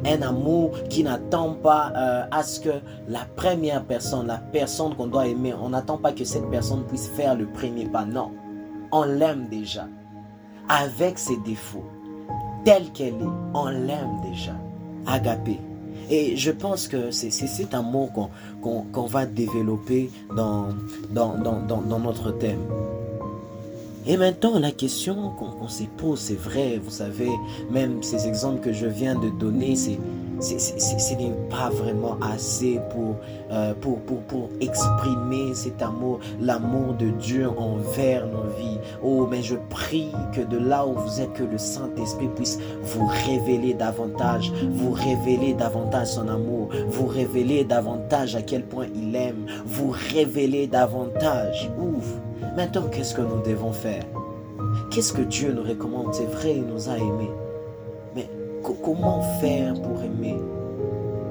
Un 0.06 0.22
amour 0.22 0.72
qui 0.88 1.02
n'attend 1.04 1.54
pas 1.54 1.92
euh, 1.94 2.24
à 2.30 2.42
ce 2.42 2.60
que 2.60 2.70
la 3.08 3.26
première 3.36 3.84
personne, 3.84 4.26
la 4.26 4.38
personne 4.38 4.94
qu'on 4.94 5.08
doit 5.08 5.26
aimer, 5.26 5.52
on 5.60 5.70
n'attend 5.70 5.98
pas 5.98 6.12
que 6.12 6.24
cette 6.24 6.48
personne 6.50 6.84
puisse 6.84 7.08
faire 7.08 7.36
le 7.36 7.46
premier 7.46 7.84
pas. 7.86 8.04
Non, 8.04 8.32
on 8.90 9.04
l'aime 9.04 9.48
déjà. 9.50 9.86
Avec 10.68 11.18
ses 11.18 11.36
défauts, 11.38 11.84
telle 12.64 12.90
qu'elle 12.92 13.14
est, 13.14 13.54
on 13.54 13.66
l'aime 13.66 14.20
déjà. 14.30 14.52
Agapé. 15.06 15.58
Et 16.10 16.36
je 16.36 16.50
pense 16.50 16.88
que 16.88 17.10
c'est 17.10 17.30
cet 17.30 17.74
amour 17.74 18.10
qu'on 18.62 19.06
va 19.06 19.26
développer 19.26 20.10
dans, 20.34 20.68
dans, 21.10 21.34
dans 21.36 21.98
notre 21.98 22.30
thème. 22.32 22.60
Et 24.10 24.16
maintenant, 24.16 24.58
la 24.58 24.70
question 24.70 25.32
qu'on 25.38 25.68
se 25.68 25.84
pose, 25.84 26.18
c'est 26.18 26.38
vrai, 26.38 26.80
vous 26.82 26.90
savez, 26.90 27.30
même 27.70 28.02
ces 28.02 28.26
exemples 28.26 28.60
que 28.60 28.72
je 28.72 28.86
viens 28.86 29.14
de 29.14 29.28
donner, 29.28 29.76
c'est 29.76 29.98
ce 30.40 31.14
n'est 31.14 31.32
pas 31.50 31.68
vraiment 31.68 32.16
assez 32.22 32.80
euh, 33.50 33.74
pour, 33.80 33.98
pour, 34.00 34.20
pour, 34.22 34.48
exprimer 34.60 35.52
cet 35.54 35.82
amour, 35.82 36.20
l'amour 36.40 36.94
de 36.94 37.10
Dieu 37.10 37.48
envers 37.48 38.26
nos 38.26 38.48
vies. 38.56 38.78
Oh, 39.02 39.26
mais 39.28 39.42
je 39.42 39.56
prie 39.68 40.12
que 40.32 40.40
de 40.40 40.56
là 40.56 40.86
où 40.86 40.94
vous 40.94 41.20
êtes, 41.20 41.32
que 41.32 41.42
le 41.42 41.58
Saint-Esprit 41.58 42.28
puisse 42.36 42.58
vous 42.82 43.06
révéler 43.26 43.74
davantage, 43.74 44.52
vous 44.70 44.92
révéler 44.92 45.54
davantage 45.54 46.08
son 46.08 46.28
amour, 46.28 46.68
vous 46.88 47.06
révéler 47.06 47.64
davantage 47.64 48.36
à 48.36 48.42
quel 48.42 48.62
point 48.62 48.86
il 48.94 49.14
aime, 49.16 49.46
vous 49.66 49.90
révéler 49.90 50.66
davantage. 50.66 51.68
Ouf. 51.78 52.27
Maintenant, 52.58 52.88
qu'est-ce 52.90 53.14
que 53.14 53.20
nous 53.20 53.40
devons 53.46 53.70
faire? 53.70 54.02
Qu'est-ce 54.90 55.12
que 55.12 55.22
Dieu 55.22 55.52
nous 55.52 55.62
recommande? 55.62 56.12
C'est 56.12 56.24
vrai, 56.24 56.56
il 56.56 56.64
nous 56.64 56.88
a 56.88 56.96
aimés. 56.96 57.30
Mais 58.16 58.28
comment 58.82 59.22
faire 59.40 59.74
pour 59.74 60.02
aimer? 60.02 60.34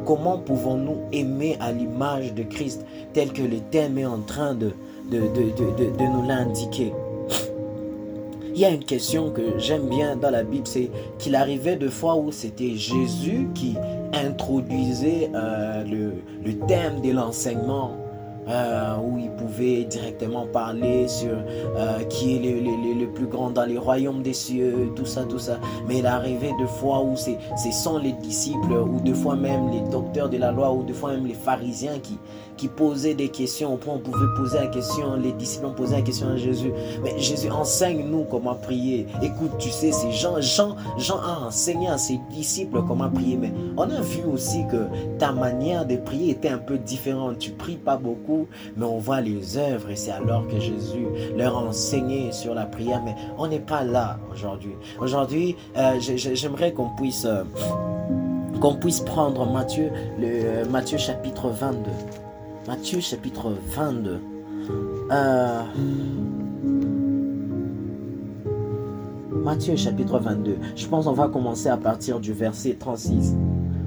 Comment 0.06 0.38
pouvons-nous 0.38 1.00
aimer 1.12 1.58
à 1.60 1.74
l'image 1.74 2.34
de 2.34 2.44
Christ 2.44 2.86
tel 3.12 3.34
que 3.34 3.42
le 3.42 3.58
thème 3.72 3.98
est 3.98 4.06
en 4.06 4.20
train 4.20 4.54
de, 4.56 4.72
de, 5.12 5.18
de 5.18 6.04
nous 6.06 6.26
l'indiquer? 6.26 6.94
Il 8.56 8.62
y 8.62 8.64
a 8.64 8.70
une 8.70 8.86
question 8.86 9.30
que 9.30 9.60
j'aime 9.60 9.90
bien 9.90 10.16
dans 10.16 10.32
la 10.32 10.44
Bible, 10.44 10.66
c'est 10.66 10.90
qu'il 11.20 11.36
arrivait 11.36 11.76
de 11.76 11.90
fois 11.90 12.16
où 12.16 12.32
c'était 12.32 12.76
Jésus 12.76 13.50
qui 13.54 13.76
introduisait 14.14 15.30
euh, 15.36 15.84
le, 15.84 16.14
le 16.46 16.58
thème 16.68 17.02
de 17.02 17.12
l'enseignement 17.12 17.98
euh, 18.50 18.96
où 18.98 19.18
il 19.18 19.30
pouvait 19.32 19.84
directement 19.84 20.46
parler 20.46 21.08
sur 21.08 21.32
euh, 21.32 22.04
qui 22.10 22.36
est 22.36 22.40
le, 22.40 23.00
le, 23.00 23.08
plus 23.08 23.28
grand 23.28 23.50
dans 23.50 23.66
les 23.66 23.78
royaumes 23.78 24.22
des 24.22 24.34
cieux, 24.34 24.92
tout 24.96 25.06
ça, 25.06 25.24
tout 25.24 25.40
ça. 25.40 25.60
Mais 25.88 26.00
il 26.00 26.06
arrivait 26.06 26.54
de 26.60 26.66
fois 26.66 27.02
où 27.02 27.16
c'est 27.16 27.38
sont 27.72 27.98
les 27.98 28.14
disciples, 28.14 28.74
ou 28.74 29.00
de 29.02 29.14
fois 29.14 29.36
même 29.36 29.70
les 29.72 29.82
docteurs 29.90 30.30
de 30.30 30.38
la 30.38 30.52
loi, 30.52 30.72
ou 30.72 30.84
de 30.84 30.94
fois 30.94 31.12
même 31.12 31.26
les 31.26 31.34
pharisiens 31.34 32.00
qui, 32.00 32.18
qui 32.58 32.68
posaient 32.68 33.14
des 33.14 33.30
questions. 33.30 33.74
Au 33.74 33.78
point 33.78 33.96
on 33.96 34.00
pouvait 34.00 34.26
poser 34.36 34.58
la 34.58 34.68
question, 34.68 35.16
les 35.16 35.32
disciples 35.34 35.68
ont 35.68 35.74
posé 35.74 35.96
la 35.96 36.02
question 36.02 36.28
à 36.30 36.36
Jésus. 36.36 36.72
Mais 37.04 37.18
Jésus, 37.20 37.50
enseigne-nous 37.50 38.26
comment 38.26 38.56
prier. 38.56 39.08
Écoute, 39.22 39.52
tu 39.60 39.70
sais, 39.70 39.92
c'est 39.92 40.12
Jean, 40.12 40.42
Jean, 40.42 40.76
Jean 40.98 41.18
a 41.18 41.48
enseigné 41.48 41.88
à 41.88 41.98
ses 41.98 42.20
disciples 42.32 42.82
comment 42.88 43.10
prier. 43.10 43.38
Mais 43.38 43.52
on 43.78 43.84
a 43.84 44.02
vu 44.02 44.24
aussi 44.32 44.66
que 44.70 44.88
ta 45.18 45.32
manière 45.32 45.86
de 45.86 45.96
prier 45.98 46.32
était 46.32 46.50
un 46.50 46.58
peu 46.58 46.78
différente. 46.78 47.40
Tu 47.40 47.52
pries 47.52 47.78
pas 47.78 47.98
beaucoup 47.98 48.37
mais 48.76 48.86
on 48.86 48.98
voit 48.98 49.22
les 49.22 49.58
œuvres 49.58 49.90
et 49.90 49.96
c'est 49.96 50.12
alors 50.12 50.48
que 50.48 50.60
Jésus 50.60 51.08
leur 51.36 51.58
a 51.58 51.62
enseigné 51.62 52.32
sur 52.32 52.54
la 52.54 52.66
prière. 52.66 53.02
Mais 53.04 53.16
on 53.38 53.48
n'est 53.48 53.60
pas 53.60 53.84
là 53.84 54.20
aujourd'hui. 54.32 54.74
Aujourd'hui, 55.00 55.56
euh, 55.78 56.00
j'aimerais 56.00 56.74
qu'on 56.74 56.90
puisse, 56.90 57.26
euh, 57.26 57.44
qu'on 58.60 58.76
puisse 58.76 59.00
prendre 59.00 59.46
Matthieu, 59.52 59.90
le, 60.20 60.28
euh, 60.28 60.66
Matthieu 60.70 60.98
chapitre 60.98 61.50
22. 61.50 61.90
Matthieu 62.68 63.00
chapitre 63.00 63.54
22. 63.76 64.20
Matthieu 69.32 69.76
chapitre 69.78 70.20
22. 70.20 70.58
Je 70.76 70.88
pense 70.88 71.06
qu'on 71.06 71.14
va 71.14 71.30
commencer 71.30 71.70
à 71.70 71.78
partir 71.78 72.20
du 72.20 72.34
verset 72.34 72.76
36. 72.78 73.34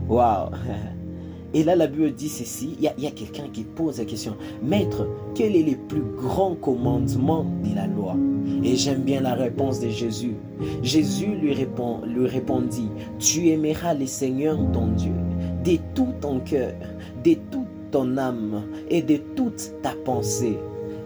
Waouh 0.08 0.50
Et 1.52 1.64
là, 1.64 1.74
la 1.74 1.86
Bible 1.86 2.12
dit 2.12 2.28
ceci, 2.28 2.76
il 2.78 2.84
y 2.84 3.06
a, 3.06 3.10
quelqu'un 3.10 3.48
qui 3.52 3.64
pose 3.64 3.98
la 3.98 4.04
question, 4.04 4.36
Maître, 4.62 5.06
quel 5.34 5.56
est 5.56 5.62
le 5.62 5.76
plus 5.76 6.02
grand 6.16 6.54
commandement 6.54 7.44
de 7.64 7.74
la 7.74 7.86
loi? 7.86 8.16
Et 8.62 8.76
j'aime 8.76 9.02
bien 9.02 9.20
la 9.20 9.34
réponse 9.34 9.80
de 9.80 9.88
Jésus. 9.88 10.34
Jésus 10.82 11.34
lui, 11.34 11.52
répond, 11.52 12.00
lui 12.06 12.26
répondit, 12.26 12.88
Tu 13.18 13.48
aimeras 13.48 13.94
le 13.94 14.06
Seigneur 14.06 14.58
ton 14.72 14.88
Dieu 14.88 15.12
de 15.64 15.76
tout 15.94 16.12
ton 16.20 16.40
cœur, 16.40 16.72
de 17.24 17.34
toute 17.34 17.66
ton 17.90 18.16
âme 18.16 18.62
et 18.88 19.02
de 19.02 19.16
toute 19.34 19.72
ta 19.82 19.94
pensée. 20.04 20.56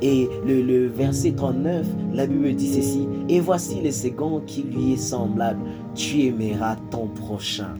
Et 0.02 0.28
le, 0.46 0.60
le, 0.60 0.88
verset 0.88 1.32
39, 1.32 1.86
la 2.12 2.26
Bible 2.26 2.54
dit 2.54 2.74
ceci, 2.74 3.08
Et 3.28 3.40
voici 3.40 3.80
le 3.82 3.90
second 3.90 4.42
qui 4.46 4.62
lui 4.62 4.92
est 4.92 4.98
semblable, 4.98 5.60
tu 5.94 6.26
aimeras 6.26 6.76
ton 6.90 7.06
prochain 7.06 7.78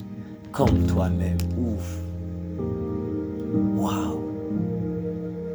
comme 0.52 0.86
toi-même. 0.86 1.36
Ouf. 1.58 2.03
Waouh 3.76 4.20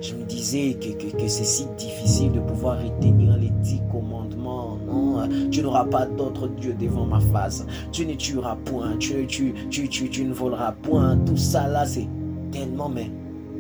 Je 0.02 0.14
me 0.16 0.24
disais 0.24 0.78
que, 0.80 1.28
c'est 1.28 1.44
si 1.44 1.68
difficile 1.78 2.32
de 2.32 2.40
pouvoir 2.40 2.82
retenir 2.82 3.38
les 3.38 3.50
dix 3.62 3.82
commandements. 3.92 4.78
Non, 4.88 5.28
tu 5.52 5.62
n'auras 5.62 5.86
pas 5.86 6.06
d'autre 6.06 6.48
Dieu 6.48 6.74
devant 6.80 7.06
ma 7.06 7.20
face. 7.20 7.66
Tu 7.92 8.06
ne 8.06 8.14
tueras 8.14 8.56
point. 8.66 8.98
Tu, 8.98 9.28
tu, 9.28 9.54
tu, 9.70 9.90
tu, 9.90 10.10
tu 10.10 10.24
ne 10.24 10.34
voleras 10.34 10.72
point. 10.72 11.18
Tout 11.26 11.38
ça 11.38 11.68
là, 11.68 11.86
c'est 11.86 12.08
tellement. 12.52 12.90
Mais 12.90 13.12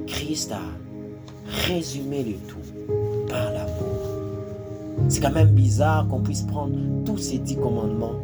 Christ 0.08 0.52
a 0.52 0.62
résumé 1.68 2.24
le 2.24 2.34
tout 2.48 2.58
par 3.30 3.52
l'amour. 3.52 4.00
C'est 5.10 5.22
quand 5.22 5.32
même 5.32 5.50
bizarre 5.50 6.08
qu'on 6.08 6.22
puisse 6.22 6.44
prendre 6.44 6.76
tous 7.06 7.18
ces 7.18 7.38
dix 7.40 7.56
commandements 7.56 8.16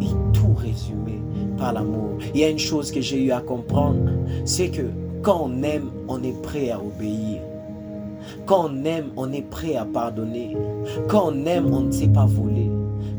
et 0.00 0.06
tout 0.32 0.54
résumer 0.54 1.20
par 1.56 1.72
l'amour. 1.72 2.18
Il 2.34 2.40
y 2.40 2.44
a 2.44 2.48
une 2.48 2.58
chose 2.58 2.90
que 2.90 3.00
j'ai 3.00 3.22
eu 3.22 3.30
à 3.30 3.40
comprendre, 3.40 4.10
c'est 4.44 4.68
que 4.70 4.82
quand 5.24 5.40
on 5.46 5.62
aime, 5.62 5.90
on 6.06 6.22
est 6.22 6.40
prêt 6.42 6.70
à 6.70 6.78
obéir. 6.78 7.40
Quand 8.44 8.68
on 8.68 8.84
aime, 8.84 9.10
on 9.16 9.32
est 9.32 9.48
prêt 9.48 9.74
à 9.74 9.86
pardonner. 9.86 10.54
Quand 11.08 11.32
on 11.32 11.46
aime, 11.46 11.72
on 11.72 11.80
ne 11.80 11.90
sait 11.90 12.08
pas 12.08 12.26
voler. 12.26 12.70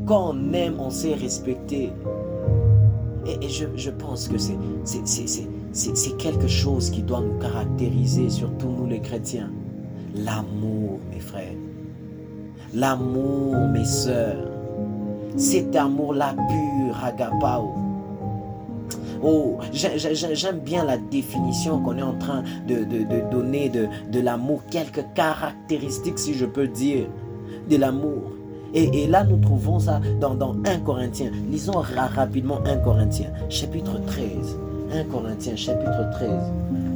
Quand 0.05 0.33
on 0.33 0.53
aime, 0.53 0.75
on 0.79 0.91
sait 0.91 1.15
respecter. 1.15 1.91
Et, 3.25 3.49
je, 3.49 3.89
pense 3.89 4.27
que 4.27 4.37
c'est 4.37 6.17
quelque 6.17 6.47
chose 6.47 6.91
qui 6.91 7.01
doit 7.01 7.21
nous 7.21 7.39
caractériser, 7.39 8.29
surtout 8.29 8.69
nous 8.69 8.85
les 8.85 9.01
chrétiens. 9.01 9.49
L'amour, 10.13 10.99
mes 11.11 11.19
frères. 11.19 11.57
L'amour, 12.73 13.55
mes 13.73 13.85
sœurs. 13.85 14.47
Cet 15.37 15.75
amour-là 15.75 16.35
pur, 16.35 17.03
agapao 17.03 17.84
Oh, 19.27 19.57
j'aime 19.73 20.59
bien 20.59 20.85
la 20.85 20.97
définition 20.97 21.81
qu'on 21.81 21.97
est 21.97 22.03
en 22.03 22.13
train 22.13 22.43
de, 22.67 22.85
donner 23.31 23.69
de, 23.69 24.19
l'amour, 24.19 24.61
quelques 24.69 25.03
caractéristiques, 25.15 26.19
si 26.19 26.35
je 26.35 26.45
peux 26.45 26.67
dire, 26.67 27.07
de 27.67 27.75
l'amour. 27.75 28.21
Et, 28.75 29.07
là, 29.07 29.23
nous 29.23 29.37
trouvons 29.37 29.79
ça 29.79 29.99
dans, 30.19 30.35
dans 30.35 30.55
1 30.65 30.79
Corinthiens. 30.81 31.31
Lisons 31.49 31.81
rapidement 32.15 32.59
1 32.65 32.77
Corinthiens, 32.77 33.31
chapitre 33.49 33.99
13. 34.05 34.59
1 34.93 35.03
Corinthiens, 35.05 35.55
chapitre 35.55 36.11
13. 36.11 36.29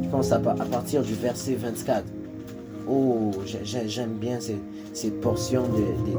Je 0.04 0.08
pense 0.08 0.30
à, 0.30 0.36
à 0.36 0.64
partir 0.66 1.02
du 1.02 1.14
verset 1.14 1.54
24. 1.54 2.04
Oh, 2.88 3.32
j'aime 3.64 4.14
bien 4.20 4.38
ces, 4.92 5.10
portions 5.10 5.64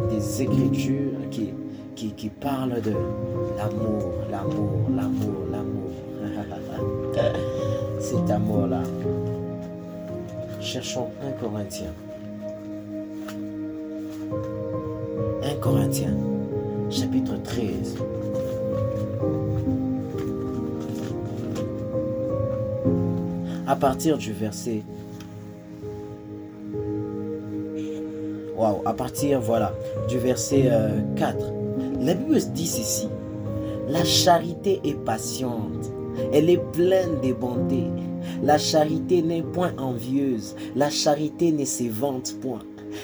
des 0.10 0.42
Écritures 0.42 1.30
qui, 1.30 1.54
qui, 1.96 2.12
qui 2.12 2.30
parlent 2.30 2.82
de 2.82 2.92
l'amour, 3.58 4.12
l'amour, 4.30 4.90
l'amour, 4.94 5.36
l'amour. 5.52 5.81
Cet 8.00 8.30
amour-là. 8.30 8.82
Cherchons 10.60 11.08
un 11.22 11.32
Corinthien. 11.32 11.94
Un 15.44 15.56
Corinthien, 15.60 16.16
chapitre 16.90 17.36
13. 17.44 17.98
À 23.68 23.76
partir 23.76 24.18
du 24.18 24.32
verset 24.34 24.84
Waouh, 28.56 28.82
à 28.86 28.94
partir 28.94 29.42
voilà 29.42 29.74
du 30.08 30.18
verset 30.18 30.70
4. 31.16 31.38
Euh, 31.40 31.52
La 32.02 32.14
Bible 32.14 32.40
dit 32.54 32.68
ceci. 32.68 33.10
La 33.90 34.06
charité 34.06 34.80
est 34.84 34.94
patiente 34.94 35.91
elle 36.34 36.50
est 36.50 36.62
pleine 36.74 37.20
de 37.24 37.34
bonté. 37.34 37.84
La 38.44 38.58
charité 38.58 39.22
n'est 39.22 39.42
point 39.42 39.74
envieuse. 39.78 40.56
La 40.76 40.90
charité 40.90 41.52
ne 41.52 41.66
se 41.66 41.84
vante 41.84 42.36
point. 42.42 42.62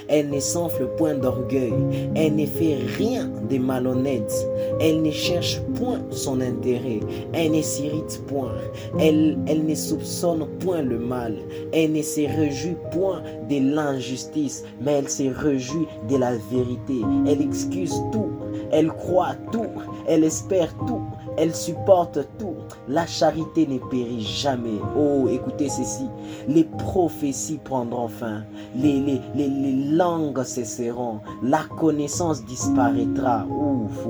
Elle 0.07 0.29
ne 0.29 0.39
s'enfle 0.39 0.87
point 0.97 1.15
d'orgueil. 1.15 1.73
Elle 2.15 2.35
ne 2.35 2.45
fait 2.45 2.77
rien 2.97 3.29
de 3.49 3.57
malhonnête. 3.57 4.33
Elle 4.79 5.01
ne 5.01 5.11
cherche 5.11 5.61
point 5.75 6.01
son 6.11 6.41
intérêt. 6.41 6.99
Elle 7.33 7.51
ne 7.51 7.61
s'irrite 7.61 8.21
point. 8.27 8.53
Elle, 8.99 9.37
elle 9.47 9.65
ne 9.65 9.75
soupçonne 9.75 10.47
point 10.59 10.81
le 10.81 10.99
mal. 10.99 11.37
Elle 11.71 11.93
ne 11.93 12.01
se 12.01 12.21
réjouit 12.21 12.77
point 12.91 13.21
de 13.49 13.75
l'injustice, 13.75 14.63
mais 14.81 14.93
elle 14.93 15.09
se 15.09 15.23
réjouit 15.23 15.87
de 16.09 16.17
la 16.17 16.33
vérité. 16.51 17.01
Elle 17.27 17.41
excuse 17.41 17.95
tout. 18.11 18.31
Elle 18.71 18.87
croit 18.87 19.35
tout. 19.51 19.67
Elle 20.07 20.23
espère 20.23 20.73
tout. 20.85 21.01
Elle 21.37 21.55
supporte 21.55 22.19
tout. 22.39 22.56
La 22.89 23.05
charité 23.05 23.67
ne 23.67 23.79
périt 23.79 24.21
jamais. 24.21 24.79
Oh, 24.97 25.27
écoutez 25.29 25.67
ceci. 25.67 26.05
Les 26.47 26.63
prophéties 26.63 27.59
prendront 27.61 28.07
fin. 28.07 28.43
Les, 28.75 29.01
les, 29.01 29.21
les, 29.35 29.49
langues 29.91 30.41
cesseront. 30.43 31.19
La 31.43 31.63
connaissance 31.77 32.45
disparaîtra. 32.45 33.45
Ouf, 33.47 34.07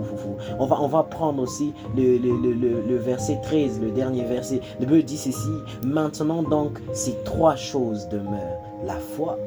On, 0.60 0.66
va, 0.68 0.82
on 0.82 0.88
va 0.88 1.04
prendre 1.04 1.42
aussi 1.42 1.74
le, 1.96 2.18
le, 2.18 2.82
le, 2.88 2.98
verset 2.98 3.40
13, 3.42 3.82
le 3.82 3.90
dernier 3.92 4.24
verset. 4.24 4.62
Le 4.80 4.86
Bible 4.86 5.04
dit 5.04 5.18
ceci. 5.18 5.50
Maintenant 5.84 6.44
donc, 6.44 6.80
ces 6.94 7.16
trois 7.26 7.56
choses 7.56 8.08
demeurent. 8.10 8.62
La 8.86 8.96
foi, 8.96 9.40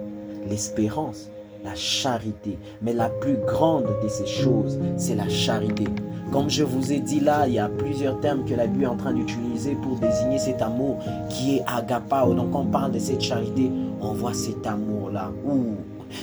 l'espérance, 0.49 1.31
la 1.65 1.75
charité. 1.75 2.59
Mais 2.83 2.93
la 2.93 3.09
plus 3.09 3.37
grande 3.47 3.87
de 4.03 4.09
ces 4.09 4.27
choses, 4.27 4.79
c'est 4.97 5.15
la 5.15 5.29
charité. 5.29 5.85
Comme 6.33 6.49
je 6.49 6.63
vous 6.63 6.93
ai 6.93 7.01
dit 7.01 7.21
là, 7.21 7.49
il 7.49 7.55
y 7.55 7.59
a 7.59 7.69
plusieurs 7.69 8.21
termes 8.21 8.45
que 8.45 8.55
la 8.55 8.67
Bible 8.67 8.85
est 8.85 8.89
en 8.89 8.97
train 8.97 9.13
d'utiliser 9.13 9.75
pour 9.83 9.97
désigner 9.99 10.39
cet 10.39 10.63
amour 10.63 10.99
qui 11.29 11.57
est 11.57 11.63
agapao. 11.67 12.35
Donc 12.35 12.55
on 12.55 12.65
parle 12.67 12.93
de 12.93 12.99
cette 12.99 13.21
charité, 13.21 13.71
on 14.01 14.13
voit 14.13 14.35
cet 14.35 14.67
amour-là. 14.67 15.33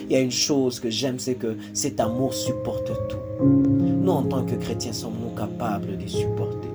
Il 0.10 0.12
y 0.12 0.15
a 0.15 0.22
une 0.22 0.32
chose 0.32 0.79
que 0.79 0.89
j'aime, 0.89 1.20
c'est 1.20 1.36
que 1.36 1.58
cet 1.74 2.00
amour 2.00 2.34
supporte 2.34 2.91
tout. 3.10 3.44
Nous, 3.44 4.12
en 4.12 4.24
tant 4.24 4.44
que 4.44 4.56
chrétiens, 4.56 4.94
sommes-nous 4.94 5.36
capables 5.36 5.98
de 5.98 6.08
supporter? 6.08 6.70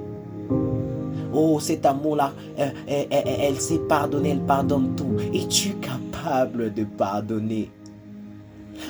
Oh, 1.34 1.58
cet 1.60 1.86
amour-là, 1.86 2.32
elle, 2.58 2.74
elle, 2.86 3.06
elle, 3.10 3.60
sait 3.60 3.78
pardonner, 3.78 4.30
elle 4.30 4.40
pardonne 4.40 4.94
tout. 4.94 5.16
Es-tu 5.32 5.74
capable 5.76 6.72
de 6.74 6.84
pardonner? 6.84 7.70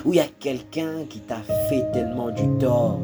Ou 0.05 0.13
il 0.13 0.17
y 0.17 0.19
a 0.19 0.27
quelqu'un 0.39 1.05
qui 1.09 1.19
t'a 1.19 1.41
fait 1.69 1.85
tellement 1.91 2.29
du 2.29 2.47
tort 2.59 2.99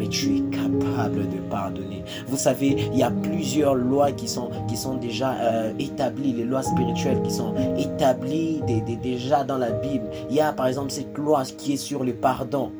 mais 0.00 0.08
tu 0.08 0.38
es 0.38 0.40
capable 0.50 1.28
de 1.28 1.36
pardonner. 1.50 2.02
Vous 2.26 2.38
savez, 2.38 2.74
il 2.90 2.98
y 2.98 3.02
a 3.02 3.10
plusieurs 3.10 3.74
lois 3.74 4.12
qui 4.12 4.28
sont, 4.28 4.48
qui 4.66 4.74
sont 4.74 4.94
déjà 4.94 5.34
euh, 5.34 5.72
établies, 5.78 6.32
les 6.32 6.44
lois 6.44 6.62
spirituelles 6.62 7.20
qui 7.20 7.30
sont 7.30 7.54
établies 7.76 8.62
déjà 9.02 9.44
dans 9.44 9.58
la 9.58 9.70
Bible. 9.70 10.06
Il 10.30 10.36
y 10.36 10.40
a 10.40 10.54
par 10.54 10.68
exemple 10.68 10.90
cette 10.90 11.16
loi 11.18 11.42
qui 11.44 11.74
est 11.74 11.76
sur 11.76 12.02
le 12.02 12.14
pardon. 12.14 12.72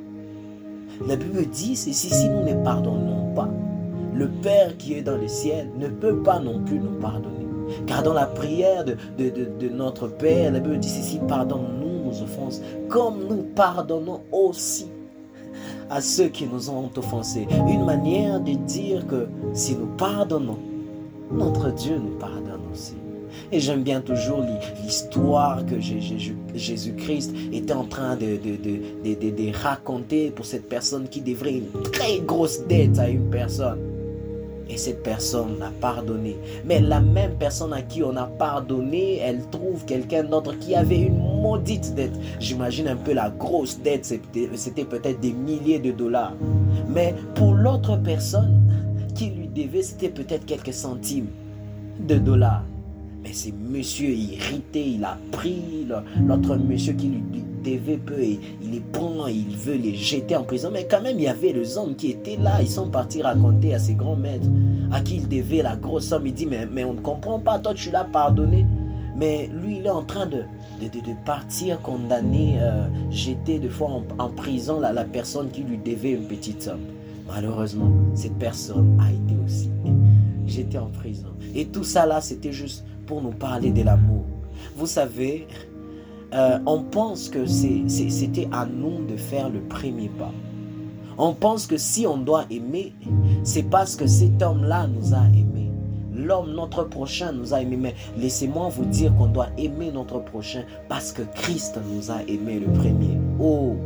La 1.07 1.17
Bible 1.17 1.45
dit, 1.45 1.77
c'est 1.77 1.93
si, 1.93 2.27
nous 2.27 2.43
ne 2.43 2.65
pardonnons 2.65 3.35
pas, 3.35 3.51
le 4.15 4.29
Père 4.29 4.79
qui 4.79 4.95
est 4.95 5.03
dans 5.03 5.17
le 5.19 5.29
ciel 5.29 5.69
ne 5.79 5.89
peut 5.89 6.23
pas 6.23 6.39
non 6.39 6.61
plus 6.65 6.79
nous 6.79 6.99
pardonner. 7.01 7.47
Car 7.87 8.03
dans 8.03 8.15
la 8.15 8.27
prière 8.27 8.85
de, 8.85 8.97
de, 9.19 9.69
notre 9.69 10.09
Père, 10.09 10.53
la 10.53 10.61
Bible 10.61 10.79
dit 10.79 10.89
ceci, 10.89 11.21
pardonne-nous 11.29 11.90
offenses, 12.23 12.61
comme 12.89 13.27
nous 13.29 13.43
pardonnons 13.55 14.21
aussi 14.33 14.87
à 15.91 16.01
ceux 16.01 16.29
qui 16.29 16.47
nous 16.47 16.71
ont 16.71 16.91
offensés. 16.97 17.47
Une 17.69 17.85
manière 17.85 18.41
de 18.41 18.53
dire 18.53 19.07
que 19.07 19.27
si 19.53 19.75
nous 19.75 19.89
pardonnons, 19.99 20.59
notre 21.33 21.73
Dieu 21.73 21.97
nous 21.99 22.17
pardonne 22.19 22.63
aussi. 22.73 22.95
Et 23.53 23.61
j'aime 23.61 23.83
bien 23.83 24.01
toujours 24.01 24.45
l'histoire 24.83 25.65
que 25.67 25.81
Jésus-Christ 25.81 27.35
était 27.53 27.73
en 27.73 27.85
train 27.85 28.17
de, 28.17 28.37
de, 28.37 29.15
de, 29.15 29.57
raconter 29.57 30.31
pour 30.31 30.47
cette 30.47 30.69
personne 30.69 31.09
qui 31.09 31.21
devrait 31.21 31.55
une 31.55 31.83
très 31.93 32.21
grosse 32.21 32.65
dette 32.67 32.99
à 32.99 33.09
une 33.09 33.31
personne. 33.31 33.79
Et 34.71 34.77
cette 34.77 35.03
personne 35.03 35.61
a 35.63 35.73
pardonné. 35.81 36.37
Mais 36.65 36.81
la 36.81 37.01
même 37.01 37.35
personne 37.39 37.73
à 37.73 37.83
qui 37.83 38.05
on 38.05 38.17
a 38.17 38.27
pardonné, 38.27 39.19
elle 39.19 39.45
trouve 39.51 39.85
quelqu'un 39.85 40.23
d'autre 40.23 40.57
qui 40.61 40.77
avait 40.77 41.01
une 41.01 41.19
maudite 41.19 41.93
dette. 41.97 42.17
J'imagine 42.39 42.87
un 42.87 42.97
peu 42.97 43.13
la 43.13 43.31
grosse 43.31 43.81
dette, 43.81 44.05
c'était 44.05 44.85
peut-être 44.85 45.19
des 45.19 45.33
milliers 45.33 45.81
de 45.81 45.91
dollars. 45.91 46.35
Mais 46.89 47.15
pour 47.35 47.55
l'autre 47.55 47.97
personne 47.97 48.63
qui 49.17 49.31
lui 49.31 49.49
devait, 49.49 49.83
c'était 49.83 50.09
peut-être 50.09 50.47
quelques 50.47 50.73
centimes 50.73 51.27
de 52.07 52.15
dollars. 52.15 52.63
Mais 53.25 53.33
c'est 53.33 53.53
monsieur 53.53 54.11
irrité, 54.11 54.87
il 54.87 55.05
a 55.05 55.19
pris 55.33 55.87
l'autre 56.27 56.57
monsieur 56.57 56.93
qui 56.93 57.09
lui 57.09 57.23
devait 57.63 57.97
peu 57.97 58.21
et 58.21 58.41
il 58.63 58.71
les 58.73 58.81
prend, 58.81 59.27
il 59.27 59.57
veut 59.57 59.77
les 59.77 59.95
jeter 59.95 60.37
en 60.37 60.45
prison. 60.45 60.71
Mais 60.73 60.87
quand 60.91 61.03
même, 61.03 61.19
il 61.19 61.25
y 61.25 61.29
avait 61.29 61.53
les 61.53 61.77
hommes 61.77 61.95
qui 61.95 62.11
étaient 62.11 62.37
là, 62.37 62.61
ils 62.61 62.69
sont 62.69 62.89
partis 62.89 63.23
raconter 63.23 63.75
à 63.75 63.79
ses 63.79 63.95
grands 63.95 64.17
maîtres 64.17 64.49
à 64.93 65.01
qui 65.01 65.17
il 65.17 65.29
devait 65.29 65.63
la 65.63 65.77
grosse 65.77 66.07
somme. 66.09 66.27
Il 66.27 66.35
dit, 66.35 66.47
mais, 66.47 66.67
mais 66.67 66.85
on 66.85 66.95
ne 66.95 67.01
comprend 67.01 67.39
pas, 67.39 67.59
toi 67.59 67.75
tu 67.75 67.91
l'as 67.91 68.05
pardonné. 68.05 68.67
Mais 69.17 69.51
lui, 69.53 69.79
il 69.79 69.87
est 69.87 69.91
en 69.91 70.03
train 70.03 70.27
de, 70.27 70.45
de, 70.81 70.87
de, 70.87 71.25
partir 71.27 71.81
condamné, 71.83 72.59
euh, 72.61 72.87
jeter 73.11 73.59
de 73.59 73.69
fois 73.69 74.03
en, 74.19 74.29
prison 74.31 74.81
la, 74.81 74.93
la 74.93 75.05
personne 75.05 75.51
qui 75.51 75.63
lui 75.63 75.77
devait 75.77 76.13
une 76.13 76.27
petite 76.27 76.63
somme. 76.63 76.81
Malheureusement, 77.29 77.91
cette 78.15 78.39
personne 78.39 78.99
a 79.01 79.11
été 79.11 79.35
aussi 79.45 79.71
jetée 80.47 80.79
en 80.79 80.89
prison. 80.89 81.29
Et 81.55 81.67
tout 81.67 81.85
ça 81.85 82.07
là, 82.07 82.21
c'était 82.21 82.53
juste 82.53 82.85
pour 83.07 83.23
nous 83.23 83.31
parler 83.31 83.71
de 83.71 83.83
l'amour. 83.83 84.25
Vous 84.77 84.87
savez, 84.87 85.47
euh, 86.33 86.59
on 86.67 86.83
pense 86.83 87.29
que 87.29 87.47
c'était 87.47 88.49
à 88.53 88.67
nous 88.67 89.05
de 89.07 89.17
faire 89.17 89.49
le 89.49 89.61
premier 89.61 90.09
pas. 90.09 90.33
On 91.19 91.35
pense 91.35 91.67
que 91.67 91.77
si 91.77 92.07
on 92.07 92.17
doit 92.17 92.45
aimer, 92.51 92.95
c'est 93.43 93.65
parce 93.65 93.97
que 93.97 94.07
cet 94.07 94.41
homme-là 94.43 94.87
nous 94.87 95.13
a 95.13 95.25
aimés. 95.27 95.71
L'homme, 96.15 96.53
notre 96.55 96.85
prochain, 96.85 97.33
nous 97.33 97.53
a 97.53 97.61
aimés. 97.61 97.77
Mais 97.77 97.95
laissez-moi 98.17 98.69
vous 98.69 98.85
dire 98.85 99.15
qu'on 99.17 99.27
doit 99.27 99.49
aimer 99.59 99.91
notre 99.93 100.21
prochain 100.21 100.63
parce 100.89 101.13
que 101.13 101.23
Christ 101.35 101.79
nous 101.93 102.11
a 102.11 102.23
aimés 102.23 102.61
le 102.61 102.73
premier. 102.73 103.19
Oh, 103.39 103.77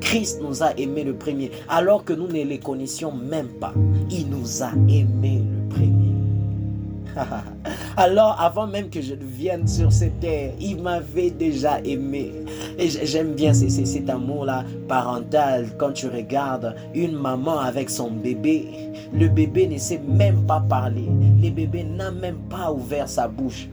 Christ 0.00 0.40
nous 0.42 0.62
a 0.62 0.72
aimés 0.78 1.04
le 1.04 1.14
premier. 1.14 1.50
Alors 1.68 2.04
que 2.04 2.12
nous 2.12 2.28
ne 2.28 2.44
les 2.44 2.58
connaissions 2.58 3.12
même 3.12 3.48
pas. 3.48 3.72
Il 4.10 4.28
nous 4.28 4.62
a 4.62 4.70
aimés 4.88 5.42
le 5.42 5.68
premier. 5.74 6.14
Alors, 7.96 8.40
avant 8.40 8.66
même 8.66 8.88
que 8.88 9.02
je 9.02 9.14
vienne 9.14 9.66
sur 9.66 9.92
cette 9.92 10.20
terre, 10.20 10.52
il 10.58 10.80
m'avait 10.82 11.30
déjà 11.30 11.80
aimé. 11.80 12.32
Et 12.78 12.88
j'aime 12.88 13.34
bien 13.34 13.52
cet 13.52 14.08
amour-là 14.08 14.64
parental. 14.88 15.66
Quand 15.78 15.92
tu 15.92 16.08
regardes 16.08 16.74
une 16.94 17.12
maman 17.12 17.58
avec 17.58 17.90
son 17.90 18.10
bébé, 18.10 18.68
le 19.12 19.28
bébé 19.28 19.66
ne 19.66 19.76
sait 19.76 20.00
même 20.08 20.46
pas 20.46 20.60
parler. 20.60 21.06
Le 21.42 21.50
bébé 21.50 21.84
n'a 21.84 22.10
même 22.10 22.38
pas 22.48 22.72
ouvert 22.72 23.08
sa 23.08 23.28
bouche. 23.28 23.68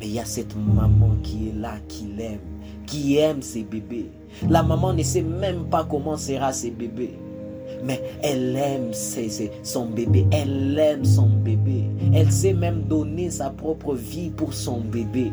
Mais 0.00 0.06
il 0.06 0.14
y 0.14 0.20
a 0.20 0.24
cette 0.24 0.56
maman 0.56 1.16
qui 1.22 1.50
est 1.50 1.60
là, 1.60 1.74
qui 1.86 2.06
l'aime, 2.16 2.40
qui 2.86 3.18
aime 3.18 3.42
ses 3.42 3.62
bébés. 3.62 4.10
La 4.48 4.62
maman 4.62 4.94
ne 4.94 5.02
sait 5.02 5.22
même 5.22 5.64
pas 5.70 5.86
comment 5.88 6.16
sera 6.16 6.52
ses 6.52 6.70
bébés 6.70 7.16
mais 7.84 8.02
elle 8.22 8.56
aime 8.56 8.92
son 9.62 9.86
bébé, 9.86 10.26
elle 10.32 10.78
aime 10.78 11.04
son 11.04 11.28
bébé. 11.28 11.84
Elle 12.14 12.30
sait 12.32 12.52
même 12.52 12.82
donner 12.82 13.30
sa 13.30 13.50
propre 13.50 13.94
vie 13.94 14.30
pour 14.30 14.54
son 14.54 14.80
bébé. 14.80 15.32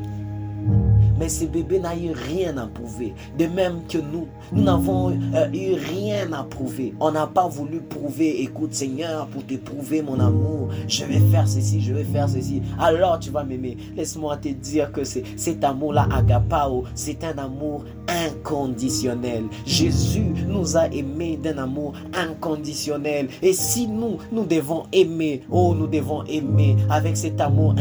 Mais 1.20 1.30
ce 1.30 1.46
bébé 1.46 1.80
n'a 1.80 1.96
eu 1.96 2.12
rien 2.12 2.58
à 2.58 2.68
prouver. 2.68 3.14
De 3.38 3.46
même 3.46 3.82
que 3.88 3.98
nous, 3.98 4.28
nous 4.52 4.64
n'avons 4.64 5.10
euh, 5.10 5.48
eu 5.54 5.74
rien 5.74 6.32
à 6.34 6.44
prouver. 6.44 6.94
On 7.00 7.12
n'a 7.12 7.28
pas 7.28 7.48
voulu 7.48 7.80
prouver, 7.82 8.42
écoute 8.42 8.74
Seigneur, 8.74 9.28
pour 9.28 9.46
te 9.46 9.56
prouver 9.56 10.02
mon 10.02 10.20
amour, 10.20 10.70
je 10.88 11.06
vais 11.06 11.20
faire 11.32 11.48
ceci, 11.48 11.82
je 11.82 11.94
vais 11.94 12.04
faire 12.04 12.30
ceci. 12.30 12.62
Alors 12.80 13.20
tu 13.20 13.32
vas 13.32 13.44
m'aimer. 13.44 13.78
Laisse-moi 13.96 14.38
te 14.38 14.50
dire 14.50 14.92
que 14.92 15.04
cet 15.04 15.64
amour-là, 15.64 16.08
agapao, 16.12 16.84
c'est 16.94 17.24
un 17.24 17.38
amour 17.38 17.84
inconditionnel. 18.08 19.46
Jésus 19.66 20.34
nous 20.48 20.78
a 20.78 20.88
aimés 20.88 21.38
d'un 21.42 21.58
amour 21.58 21.94
inconditionnel. 22.14 23.28
Et 23.42 23.54
si 23.54 23.88
nous, 23.88 24.18
nous 24.32 24.46
devons 24.46 24.84
aimer, 24.94 25.42
oh, 25.50 25.76
nous 25.78 25.88
devons 25.88 26.24
aimer 26.26 26.78
avec 26.90 27.18
cet 27.18 27.42
amour 27.42 27.76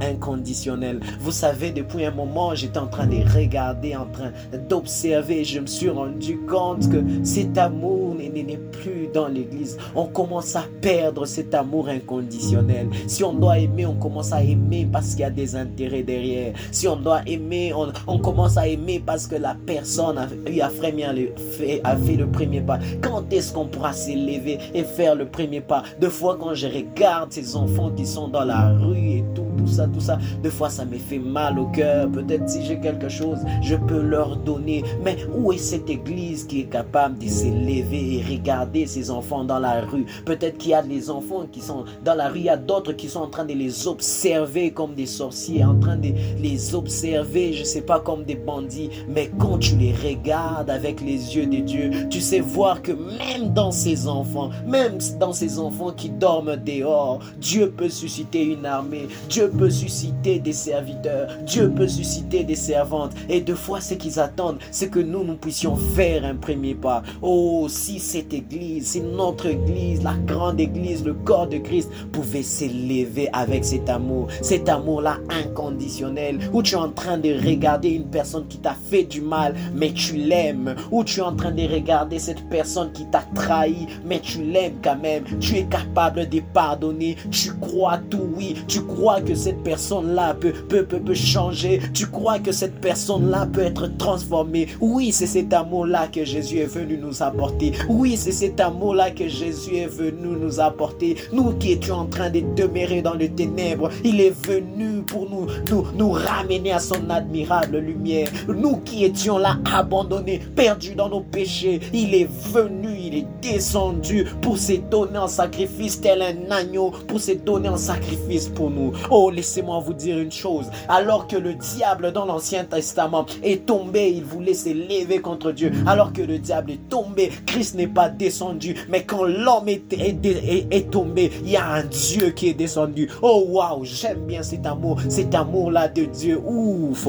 inconditionnel. 0.00 1.00
Vous 1.20 1.32
savez, 1.32 1.70
depuis 1.70 2.04
un 2.04 2.10
moment, 2.10 2.54
j'étais 2.54 2.78
en 2.80 2.86
train 2.86 3.06
de 3.06 3.16
regarder, 3.34 3.96
en 3.96 4.06
train 4.06 4.32
d'observer. 4.68 5.44
Je 5.44 5.60
me 5.60 5.66
suis 5.66 5.88
rendu 5.90 6.38
compte 6.48 6.88
que 6.88 7.02
cet 7.22 7.58
amour 7.58 8.14
n'est 8.14 8.56
plus 8.56 9.08
dans 9.12 9.28
l'église. 9.28 9.76
On 9.94 10.06
commence 10.06 10.56
à 10.56 10.64
perdre 10.80 11.26
cet 11.26 11.54
amour 11.54 11.88
inconditionnel. 11.88 12.88
Si 13.06 13.24
on 13.24 13.34
doit 13.34 13.58
aimer, 13.58 13.86
on 13.86 13.94
commence 13.94 14.32
à 14.32 14.42
aimer 14.42 14.88
parce 14.90 15.10
qu'il 15.10 15.20
y 15.20 15.24
a 15.24 15.30
des 15.30 15.56
intérêts 15.56 16.02
derrière. 16.02 16.54
Si 16.72 16.88
on 16.88 16.96
doit 16.96 17.22
aimer, 17.26 17.72
on, 18.06 18.18
commence 18.18 18.56
à 18.56 18.66
aimer 18.66 19.02
parce 19.04 19.26
que 19.26 19.36
la 19.36 19.56
personne 19.66 20.18
a, 20.18 20.22
a, 20.22 20.70
fait, 20.70 21.82
fait 22.06 22.16
le 22.16 22.26
premier 22.26 22.60
pas. 22.60 22.78
Quand 23.00 23.32
est-ce 23.32 23.52
qu'on 23.52 23.66
pourra 23.66 23.92
s'élever 23.92 24.58
et 24.74 24.84
faire 24.84 25.14
le 25.14 25.26
premier 25.26 25.60
pas? 25.60 25.82
Deux 26.00 26.10
fois 26.10 26.36
quand 26.40 26.54
je 26.54 26.66
regarde 26.66 27.32
ces 27.32 27.56
enfants 27.56 27.90
qui 27.90 28.06
sont 28.06 28.28
dans 28.28 28.44
la 28.44 28.70
rue 28.70 29.19
tout, 29.60 29.72
ça, 29.72 29.86
tout 29.86 30.00
ça. 30.00 30.18
Des 30.42 30.50
fois, 30.50 30.70
ça 30.70 30.84
me 30.84 30.96
fait 30.96 31.18
mal 31.18 31.58
au 31.58 31.66
cœur. 31.66 32.10
Peut-être 32.10 32.48
si 32.48 32.64
j'ai 32.64 32.78
quelque 32.80 33.08
chose, 33.08 33.38
je 33.62 33.76
peux 33.76 34.00
leur 34.00 34.36
donner. 34.36 34.82
Mais 35.04 35.16
où 35.36 35.52
est 35.52 35.58
cette 35.58 35.88
église 35.88 36.44
qui 36.44 36.60
est 36.60 36.70
capable 36.70 37.18
de 37.18 37.28
s'élever 37.28 38.16
et 38.16 38.22
regarder 38.22 38.86
ses 38.86 39.10
enfants 39.10 39.44
dans 39.44 39.58
la 39.58 39.80
rue? 39.82 40.06
Peut-être 40.24 40.58
qu'il 40.58 40.70
y 40.70 40.74
a 40.74 40.82
des 40.82 41.10
enfants 41.10 41.46
qui 41.50 41.60
sont 41.60 41.84
dans 42.04 42.14
la 42.14 42.28
rue, 42.28 42.38
il 42.38 42.44
y 42.44 42.48
a 42.48 42.56
d'autres 42.56 42.92
qui 42.92 43.08
sont 43.08 43.20
en 43.20 43.28
train 43.28 43.44
de 43.44 43.54
les 43.54 43.86
observer 43.86 44.70
comme 44.70 44.94
des 44.94 45.06
sorciers, 45.06 45.64
en 45.64 45.78
train 45.78 45.96
de 45.96 46.10
les 46.40 46.74
observer, 46.74 47.52
je 47.52 47.64
sais 47.64 47.82
pas, 47.82 48.00
comme 48.00 48.24
des 48.24 48.34
bandits. 48.34 48.90
Mais 49.08 49.30
quand 49.38 49.58
tu 49.58 49.76
les 49.76 49.92
regardes 49.92 50.70
avec 50.70 51.00
les 51.00 51.36
yeux 51.36 51.46
de 51.46 51.58
Dieu, 51.58 51.90
tu 52.10 52.20
sais 52.20 52.40
voir 52.40 52.82
que 52.82 52.92
même 52.92 53.52
dans 53.52 53.70
ces 53.70 54.08
enfants, 54.08 54.50
même 54.66 54.98
dans 55.18 55.32
ces 55.32 55.58
enfants 55.58 55.92
qui 55.92 56.08
dorment 56.10 56.56
dehors, 56.56 57.20
Dieu 57.38 57.70
peut 57.70 57.88
susciter 57.88 58.44
une 58.44 58.66
armée, 58.66 59.08
Dieu 59.28 59.49
peut 59.50 59.70
susciter 59.70 60.38
des 60.38 60.52
serviteurs, 60.52 61.28
Dieu 61.46 61.70
peut 61.70 61.88
susciter 61.88 62.44
des 62.44 62.54
servantes. 62.54 63.12
Et 63.28 63.40
deux 63.40 63.54
fois, 63.54 63.80
ce 63.80 63.94
qu'ils 63.94 64.18
attendent, 64.18 64.58
c'est 64.70 64.88
que 64.88 65.00
nous, 65.00 65.24
nous 65.24 65.36
puissions 65.36 65.76
faire 65.76 66.24
un 66.24 66.36
premier 66.36 66.74
pas. 66.74 67.02
Oh, 67.22 67.66
si 67.68 67.98
cette 67.98 68.32
église, 68.32 68.88
si 68.88 69.00
notre 69.00 69.46
église, 69.46 70.02
la 70.02 70.14
grande 70.26 70.60
église, 70.60 71.04
le 71.04 71.14
corps 71.14 71.46
de 71.46 71.58
Christ 71.58 71.90
pouvait 72.12 72.42
s'élever 72.42 73.28
avec 73.32 73.64
cet 73.64 73.88
amour, 73.88 74.28
cet 74.42 74.68
amour-là 74.68 75.18
inconditionnel, 75.28 76.38
où 76.52 76.62
tu 76.62 76.74
es 76.74 76.78
en 76.78 76.90
train 76.90 77.18
de 77.18 77.30
regarder 77.46 77.90
une 77.90 78.06
personne 78.06 78.46
qui 78.48 78.58
t'a 78.58 78.74
fait 78.74 79.04
du 79.04 79.20
mal, 79.20 79.54
mais 79.74 79.92
tu 79.92 80.16
l'aimes, 80.16 80.74
où 80.90 81.04
tu 81.04 81.20
es 81.20 81.22
en 81.22 81.34
train 81.34 81.52
de 81.52 81.62
regarder 81.62 82.18
cette 82.18 82.48
personne 82.48 82.92
qui 82.92 83.04
t'a 83.06 83.24
trahi, 83.34 83.86
mais 84.04 84.20
tu 84.20 84.42
l'aimes 84.42 84.78
quand 84.82 84.98
même, 84.98 85.24
tu 85.40 85.56
es 85.56 85.64
capable 85.64 86.28
de 86.28 86.40
pardonner, 86.52 87.16
tu 87.30 87.52
crois 87.54 87.98
tout, 88.10 88.28
oui, 88.36 88.54
tu 88.66 88.82
crois 88.82 89.20
que 89.20 89.34
cette 89.40 89.62
personne-là 89.62 90.34
peut, 90.34 90.52
peut, 90.52 90.84
peut, 90.84 91.00
peut 91.00 91.14
changer, 91.14 91.80
tu 91.94 92.06
crois 92.06 92.38
que 92.38 92.52
cette 92.52 92.80
personne-là 92.80 93.48
peut 93.52 93.62
être 93.62 93.96
transformée? 93.96 94.68
Oui, 94.80 95.12
c'est 95.12 95.26
cet 95.26 95.52
amour-là 95.52 96.08
que 96.08 96.24
Jésus 96.24 96.58
est 96.58 96.66
venu 96.66 96.98
nous 96.98 97.22
apporter. 97.22 97.72
Oui, 97.88 98.16
c'est 98.16 98.32
cet 98.32 98.60
amour-là 98.60 99.10
que 99.12 99.26
Jésus 99.28 99.76
est 99.76 99.86
venu 99.86 100.36
nous 100.38 100.60
apporter. 100.60 101.16
Nous 101.32 101.52
qui 101.52 101.72
étions 101.72 101.96
en 101.96 102.06
train 102.06 102.28
de 102.28 102.42
demeurer 102.54 103.00
dans 103.00 103.14
les 103.14 103.30
ténèbres, 103.30 103.90
il 104.04 104.20
est 104.20 104.34
venu 104.46 105.02
pour 105.06 105.28
nous, 105.30 105.46
nous, 105.70 105.86
nous 105.96 106.10
ramener 106.10 106.72
à 106.72 106.78
son 106.78 107.08
admirable 107.08 107.78
lumière. 107.78 108.28
Nous 108.46 108.76
qui 108.78 109.04
étions 109.04 109.38
là 109.38 109.56
abandonnés, 109.72 110.40
perdus 110.54 110.94
dans 110.94 111.08
nos 111.08 111.20
péchés, 111.20 111.80
il 111.94 112.14
est 112.14 112.28
venu, 112.52 112.90
il 112.94 113.14
est 113.14 113.26
descendu 113.40 114.26
pour 114.42 114.58
se 114.58 114.74
donner 114.90 115.18
en 115.18 115.28
sacrifice 115.28 116.00
tel 116.00 116.20
un 116.20 116.50
agneau, 116.50 116.92
pour 117.08 117.20
se 117.20 117.32
donner 117.32 117.70
en 117.70 117.78
sacrifice 117.78 118.48
pour 118.48 118.70
nous. 118.70 118.92
Oh, 119.10 119.29
laissez-moi 119.30 119.80
vous 119.80 119.94
dire 119.94 120.18
une 120.18 120.32
chose. 120.32 120.70
Alors 120.88 121.26
que 121.26 121.36
le 121.36 121.54
diable 121.54 122.12
dans 122.12 122.24
l'Ancien 122.24 122.64
Testament 122.64 123.26
est 123.42 123.66
tombé, 123.66 124.10
il 124.10 124.24
voulait 124.24 124.54
s'élever 124.54 125.20
contre 125.20 125.52
Dieu. 125.52 125.72
Alors 125.86 126.12
que 126.12 126.22
le 126.22 126.38
diable 126.38 126.72
est 126.72 126.88
tombé, 126.88 127.30
Christ 127.46 127.74
n'est 127.74 127.86
pas 127.86 128.08
descendu. 128.08 128.74
Mais 128.88 129.04
quand 129.04 129.24
l'homme 129.24 129.68
est, 129.68 129.92
est, 129.92 130.90
tombé, 130.90 131.30
il 131.44 131.50
y 131.50 131.56
a 131.56 131.66
un 131.66 131.84
Dieu 131.84 132.30
qui 132.30 132.48
est 132.48 132.54
descendu. 132.54 133.08
Oh 133.22 133.44
waouh, 133.48 133.84
j'aime 133.84 134.26
bien 134.26 134.42
cet 134.42 134.66
amour, 134.66 135.00
cet 135.08 135.34
amour-là 135.34 135.88
de 135.88 136.04
Dieu. 136.04 136.40
Ouf, 136.44 137.06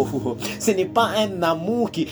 ce 0.60 0.71
n'est 0.71 0.86
pas 0.86 1.10
un 1.17 1.41
amour 1.43 1.91
qui, 1.91 2.07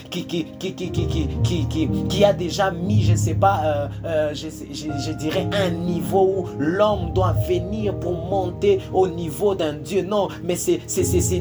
a 2.23 2.33
déjà 2.33 2.71
mis, 2.71 3.03
je 3.03 3.11
ne 3.11 3.17
sais 3.17 3.35
pas, 3.35 3.61
euh, 3.63 3.87
euh, 4.05 4.33
je 4.33 5.11
dirais 5.13 5.47
un 5.51 5.69
niveau 5.69 6.19
où 6.19 6.47
l'homme 6.59 7.13
doit 7.13 7.35
venir 7.47 7.97
pour 7.99 8.13
monter 8.13 8.79
au 8.93 9.07
niveau 9.07 9.55
d'un 9.55 9.73
Dieu. 9.73 9.98
Non, 10.03 10.27
mais 10.43 10.55
c'est 10.55 10.79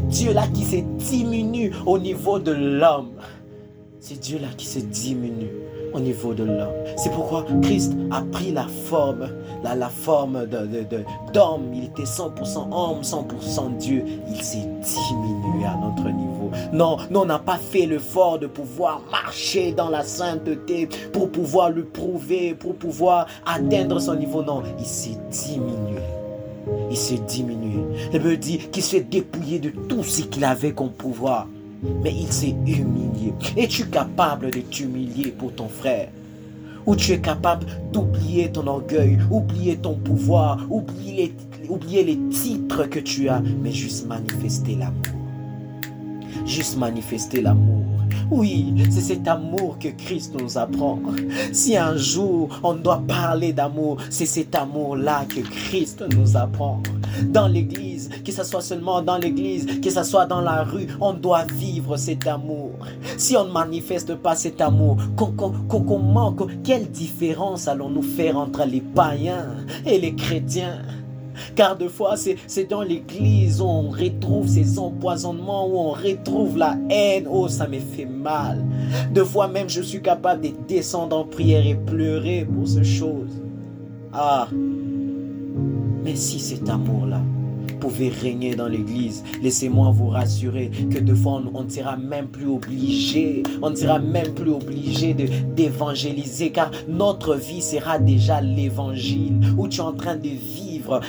Dieu-là 0.08 0.46
qui 0.48 0.64
se 0.64 0.76
diminue 0.76 1.72
au 1.86 1.98
niveau 1.98 2.38
de 2.38 2.52
l'homme. 2.52 3.12
C'est 4.00 4.20
Dieu-là 4.20 4.48
qui 4.56 4.66
se 4.66 4.78
diminue 4.78 5.50
au 5.92 6.00
niveau 6.00 6.34
de 6.34 6.44
l'homme. 6.44 6.74
C'est 6.96 7.10
pourquoi 7.10 7.44
Christ 7.62 7.94
a 8.10 8.22
pris 8.22 8.52
la 8.52 8.66
forme, 8.86 9.28
la, 9.62 9.74
la 9.74 9.88
forme 9.88 10.46
d'homme. 10.46 11.72
Il 11.74 11.84
était 11.84 12.04
100% 12.04 12.72
homme, 12.72 13.02
100% 13.02 13.76
Dieu. 13.78 14.04
Il 14.28 14.42
s'est 14.42 14.68
diminué 14.82 15.64
à 15.66 15.76
notre 15.76 16.08
niveau. 16.10 16.50
Non, 16.72 16.98
nous, 17.10 17.20
on 17.20 17.26
n'a 17.26 17.38
pas 17.38 17.56
fait 17.58 17.86
l'effort 17.86 18.38
de 18.38 18.46
pouvoir 18.46 19.02
marcher 19.10 19.72
dans 19.72 19.88
la 19.90 20.04
sainteté, 20.04 20.88
pour 21.12 21.30
pouvoir 21.30 21.70
le 21.70 21.84
prouver, 21.84 22.54
pour 22.54 22.74
pouvoir 22.76 23.26
atteindre 23.46 24.00
son 24.00 24.14
niveau. 24.14 24.42
Non, 24.42 24.62
il 24.78 24.86
s'est 24.86 25.18
diminué. 25.30 26.17
Il 26.90 26.96
s'est 26.96 27.20
diminué. 27.28 27.82
Il 28.12 28.20
veut 28.20 28.36
dire 28.36 28.70
qu'il 28.70 28.82
s'est 28.82 29.00
dépouillé 29.00 29.58
de 29.58 29.70
tout 29.70 30.02
ce 30.02 30.22
qu'il 30.22 30.44
avait 30.44 30.72
comme 30.72 30.92
pouvoir 30.92 31.46
mais 32.02 32.12
il 32.14 32.32
s'est 32.32 32.54
humilié. 32.66 33.32
Es-tu 33.56 33.86
capable 33.86 34.50
de 34.50 34.60
t'humilier 34.60 35.30
pour 35.30 35.54
ton 35.54 35.68
frère? 35.68 36.08
Ou 36.86 36.96
tu 36.96 37.12
es 37.12 37.20
capable 37.20 37.66
d'oublier 37.92 38.50
ton 38.50 38.66
orgueil, 38.66 39.18
oublier 39.30 39.76
ton 39.76 39.94
pouvoir, 39.94 40.66
oublier 40.70 41.34
les, 41.62 41.68
oublier 41.68 42.04
les 42.04 42.18
titres 42.30 42.84
que 42.84 42.98
tu 42.98 43.28
as, 43.28 43.42
mais 43.62 43.72
juste 43.72 44.06
manifester 44.06 44.74
l'amour? 44.74 45.02
Juste 46.46 46.78
manifester 46.78 47.42
l'amour. 47.42 47.84
Oui, 48.30 48.74
c'est 48.90 49.00
cet 49.00 49.26
amour 49.26 49.78
que 49.78 49.88
Christ 49.88 50.34
nous 50.38 50.58
apprend. 50.58 51.00
Si 51.52 51.76
un 51.76 51.96
jour 51.96 52.50
on 52.62 52.74
doit 52.74 53.02
parler 53.06 53.54
d'amour, 53.54 53.96
c'est 54.10 54.26
cet 54.26 54.54
amour-là 54.54 55.24
que 55.24 55.40
Christ 55.40 56.04
nous 56.14 56.36
apprend. 56.36 56.82
Dans 57.24 57.48
l'église, 57.48 58.10
que 58.24 58.30
ce 58.30 58.44
soit 58.44 58.60
seulement 58.60 59.00
dans 59.02 59.16
l'église, 59.16 59.80
que 59.80 59.90
ce 59.90 60.02
soit 60.02 60.26
dans 60.26 60.42
la 60.42 60.62
rue, 60.62 60.86
on 61.00 61.14
doit 61.14 61.44
vivre 61.44 61.96
cet 61.96 62.26
amour. 62.26 62.72
Si 63.16 63.36
on 63.36 63.46
ne 63.46 63.50
manifeste 63.52 64.14
pas 64.16 64.36
cet 64.36 64.60
amour, 64.60 64.98
comment, 65.16 66.36
quelle 66.62 66.90
différence 66.90 67.66
allons-nous 67.66 68.02
faire 68.02 68.36
entre 68.36 68.64
les 68.66 68.82
païens 68.82 69.56
et 69.86 69.98
les 69.98 70.14
chrétiens? 70.14 70.82
Car 71.58 71.76
deux 71.76 71.88
fois, 71.88 72.14
c'est 72.16 72.68
dans 72.70 72.82
l'église 72.82 73.60
où 73.60 73.64
on 73.64 73.88
retrouve 73.88 74.46
ces 74.46 74.78
empoisonnements, 74.78 75.66
où 75.66 75.76
on 75.76 75.90
retrouve 75.90 76.56
la 76.56 76.76
haine. 76.88 77.26
Oh, 77.28 77.48
ça 77.48 77.66
me 77.66 77.80
fait 77.80 78.06
mal. 78.06 78.64
Deux 79.12 79.24
fois 79.24 79.48
même, 79.48 79.68
je 79.68 79.82
suis 79.82 80.00
capable 80.00 80.42
de 80.42 80.50
descendre 80.68 81.16
en 81.16 81.24
prière 81.24 81.66
et 81.66 81.74
pleurer 81.74 82.46
pour 82.46 82.68
ces 82.68 82.84
choses. 82.84 83.42
Ah, 84.12 84.46
mais 86.04 86.14
si 86.14 86.38
cet 86.38 86.68
amour-là 86.68 87.22
pouvait 87.80 88.10
régner 88.10 88.54
dans 88.54 88.68
l'église, 88.68 89.24
laissez-moi 89.42 89.90
vous 89.90 90.10
rassurer 90.10 90.70
que 90.92 91.00
deux 91.00 91.16
fois 91.16 91.42
on 91.52 91.64
ne 91.64 91.70
sera 91.70 91.96
même 91.96 92.28
plus 92.28 92.46
obligé, 92.46 93.42
on 93.62 93.70
ne 93.70 93.74
sera 93.74 93.98
même 93.98 94.32
plus 94.32 94.52
obligé 94.52 95.12
d'évangéliser 95.12 96.52
car 96.52 96.70
notre 96.88 97.34
vie 97.34 97.62
sera 97.62 97.98
déjà 97.98 98.40
l'évangile 98.40 99.40
où 99.56 99.66
tu 99.66 99.80
es 99.80 99.82
en 99.82 99.92
train 99.92 100.14
de 100.14 100.28
vivre 100.28 100.67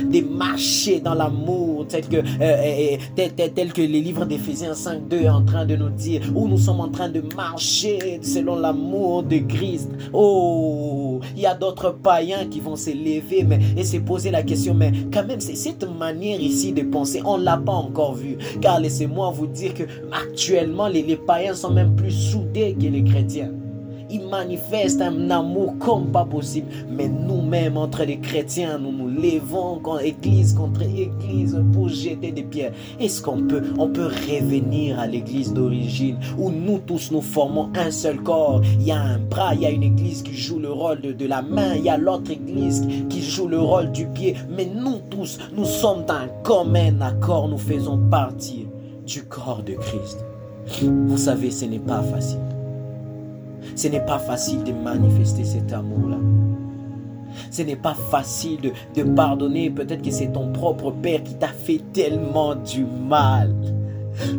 des 0.10 0.22
marchés 0.22 1.00
dans 1.00 1.14
l'amour, 1.14 1.86
tel 1.88 2.08
que, 2.08 2.18
euh, 2.18 2.98
tel, 3.16 3.74
que 3.74 3.82
les 3.82 4.02
livres 4.02 4.26
d'Éphésiens 4.26 4.74
5.2 4.74 5.24
est 5.24 5.30
en 5.30 5.44
train 5.44 5.66
de 5.66 5.76
nous 5.76 5.90
dire, 5.90 6.22
où 6.36 6.48
nous 6.48 6.58
sommes 6.58 6.82
en 6.82 6.90
train 6.90 7.10
de 7.10 7.24
marcher 7.36 8.20
selon 8.22 8.56
l'amour 8.56 9.24
de 9.24 9.40
Christ. 9.40 9.90
Oh, 10.14 11.20
il 11.36 11.42
y 11.42 11.46
a 11.46 11.56
d'autres 11.56 11.92
païens 11.92 12.46
qui 12.50 12.60
vont 12.60 12.76
s'élever 12.76 13.44
mais, 13.44 13.60
et 13.78 13.84
se 13.84 13.98
poser 13.98 14.32
la 14.32 14.44
question, 14.44 14.74
mais 14.74 14.92
quand 15.14 15.26
même, 15.26 15.40
c'est 15.40 15.56
cette 15.56 15.88
manière 15.98 16.40
ici 16.40 16.72
de 16.74 16.84
penser, 16.84 17.22
on 17.26 17.38
ne 17.38 17.44
l'a 17.44 17.58
pas 17.58 17.74
encore 17.74 18.16
vu. 18.16 18.38
Car 18.62 18.80
laissez-moi 18.80 19.32
vous 19.32 19.48
dire 19.48 19.74
que 19.74 19.84
actuellement, 20.12 20.88
les, 20.88 21.04
les 21.04 21.18
païens 21.18 21.54
sont 21.54 21.72
même 21.72 21.96
plus 21.96 22.12
soudés 22.12 22.76
que 22.80 22.88
les 22.88 23.04
chrétiens 23.04 23.52
il 24.10 24.22
manifeste 24.28 25.02
un 25.02 25.30
amour 25.30 25.76
comme 25.80 26.12
pas 26.12 26.26
possible. 26.26 26.67
Mais 26.89 27.08
nous-mêmes, 27.08 27.78
entre 27.78 28.04
les 28.04 28.19
chrétiens, 28.19 28.78
nous 28.80 28.91
nous 28.91 29.08
levons 29.08 29.80
contre 29.80 30.04
église 30.04 30.54
contre 30.54 30.82
église 30.82 31.60
pour 31.74 31.89
jeter 31.89 32.32
des 32.32 32.43
pierres. 32.43 32.74
Est-ce 33.00 33.22
qu'on 33.22 33.41
peut, 33.43 33.63
revenir 33.78 35.00
à 35.00 35.08
l'église 35.08 35.54
d'origine 35.54 36.17
où 36.38 36.52
nous 36.52 36.80
tous 36.80 37.12
nous 37.12 37.22
formons 37.22 37.69
un 37.76 37.91
seul 37.91 38.17
corps? 38.22 38.62
Il 38.80 38.88
y 38.88 38.91
a 38.91 39.00
un 39.00 39.19
bras, 39.19 39.54
il 39.56 39.62
y 39.62 39.65
a 39.65 39.69
une 39.69 39.84
église 39.84 40.24
qui 40.24 40.36
joue 40.36 40.60
le 40.60 40.72
rôle 40.72 41.02
de, 41.02 41.12
de 41.12 41.26
la 41.26 41.41
main, 41.41 41.76
il 41.76 41.84
y 41.84 41.89
a 41.89 41.98
l'autre 41.98 42.32
église 42.32 42.88
qui 43.10 43.22
joue 43.22 43.48
le 43.48 43.60
rôle 43.60 43.91
du 43.91 44.08
pied. 44.08 44.36
Mais 44.50 44.65
nous 44.65 45.00
tous, 45.10 45.38
nous 45.56 45.65
sommes 45.65 46.06
d'un 46.06 46.28
commun 46.43 47.02
accord, 47.02 47.48
nous 47.48 47.58
faisons 47.58 47.98
partie 48.10 48.67
du 49.06 49.24
corps 49.24 49.63
de 49.63 49.74
Christ. 49.74 50.26
Vous 50.82 51.17
savez, 51.17 51.52
ce 51.52 51.65
n'est 51.65 51.80
pas 51.80 52.04
facile. 52.04 52.49
Ce 53.76 53.88
n'est 53.88 54.06
pas 54.06 54.19
facile 54.19 54.63
de 54.63 54.72
manifester 54.72 55.43
cet 55.43 55.74
amour-là. 55.74 56.17
Ce 57.52 57.62
n'est 57.62 57.76
pas 57.76 57.93
facile 57.93 58.74
de, 58.95 59.04
pardonner. 59.04 59.69
Peut-être 59.69 60.02
que 60.02 60.12
c'est 60.12 60.32
ton 60.32 60.52
propre 60.52 60.91
père 60.91 61.24
qui 61.24 61.36
t'a 61.36 61.48
fait 61.48 61.82
tellement 61.93 62.56
du 62.56 62.86
mal. 62.86 63.54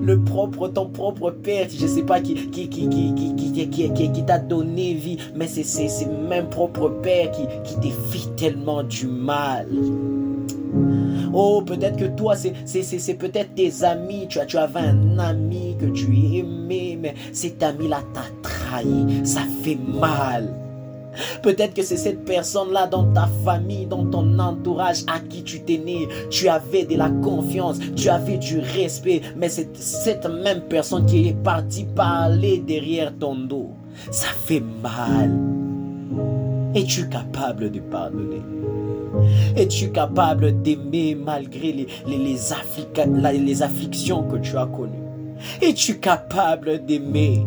Le 0.03 0.23
propre, 0.23 0.69
ton 0.69 0.87
propre 0.87 1.31
père, 1.31 1.67
je 1.71 1.83
ne 1.83 1.89
sais 1.89 2.03
pas 2.03 2.21
qui, 2.21 2.35
qui, 2.51 2.69
qui, 2.69 2.89
qui, 2.89 4.11
qui, 4.11 4.25
t'a 4.25 4.39
donné 4.39 4.93
vie, 4.93 5.17
mais 5.35 5.47
c'est 5.47 5.65
ce 5.65 6.05
même 6.29 6.51
propre 6.51 6.91
père 7.03 7.31
qui, 7.31 7.43
qui 7.65 7.75
t'a 7.77 7.95
fait 8.11 8.37
tellement 8.37 8.83
du 8.83 9.07
mal. 9.07 9.69
Oh, 11.33 11.63
peut-être 11.65 11.97
que 11.97 12.05
toi, 12.07 12.35
c'est 12.37 13.15
peut-être 13.15 13.55
tes 13.55 13.85
amis. 13.85 14.27
Tu, 14.29 14.39
as, 14.39 14.47
tu 14.47 14.59
avais 14.59 14.81
un 14.81 15.19
ami 15.19 15.77
que 15.79 15.87
tu 15.87 16.07
aimais, 16.37 16.99
mais 17.01 17.15
cet 17.33 17.63
ami-là 17.63 18.03
t'a 18.13 18.25
Ça 19.25 19.43
fait 19.63 19.77
mal. 19.77 20.55
Peut-être 21.43 21.75
que 21.75 21.83
c'est 21.83 21.97
cette 21.97 22.25
personne-là 22.25 22.87
dans 22.87 23.13
ta 23.13 23.29
famille, 23.45 23.87
dans 23.87 24.07
ton 24.07 24.39
entourage 24.39 25.03
à 25.07 25.19
qui 25.19 25.43
tu 25.43 25.61
t'es 25.61 25.79
né. 25.79 26.07
Tu 26.31 26.49
avais 26.49 26.85
de 26.85 26.97
la 26.97 27.11
confiance, 27.11 27.79
tu 27.97 28.09
avais 28.09 28.39
du 28.39 28.61
respect, 28.61 29.21
mais 29.37 29.49
c'est 29.49 29.77
cette 29.77 30.27
même 30.27 30.63
personne 30.63 31.07
qui 31.07 31.29
est 31.29 31.43
partie 31.43 31.85
parler 31.85 32.63
derrière 32.65 33.13
ton 33.19 33.35
dos. 33.35 33.71
Ça 34.11 34.29
fait 34.45 34.63
mal. 34.83 35.37
Es-tu 36.75 37.09
capable 37.09 37.71
de 37.73 37.81
pardonner? 37.81 38.43
Es-tu 39.57 39.91
capable 39.91 40.63
d'aimer 40.63 41.17
malgré 41.17 41.73
les, 41.73 41.89
les, 42.07 42.19
les, 42.19 43.39
les 43.39 43.63
afflictions 43.63 44.23
que 44.23 44.37
tu 44.37 44.57
as 44.57 44.67
connues? 44.67 44.93
Es-tu 45.61 45.99
capable 45.99 46.85
d'aimer 46.85 47.45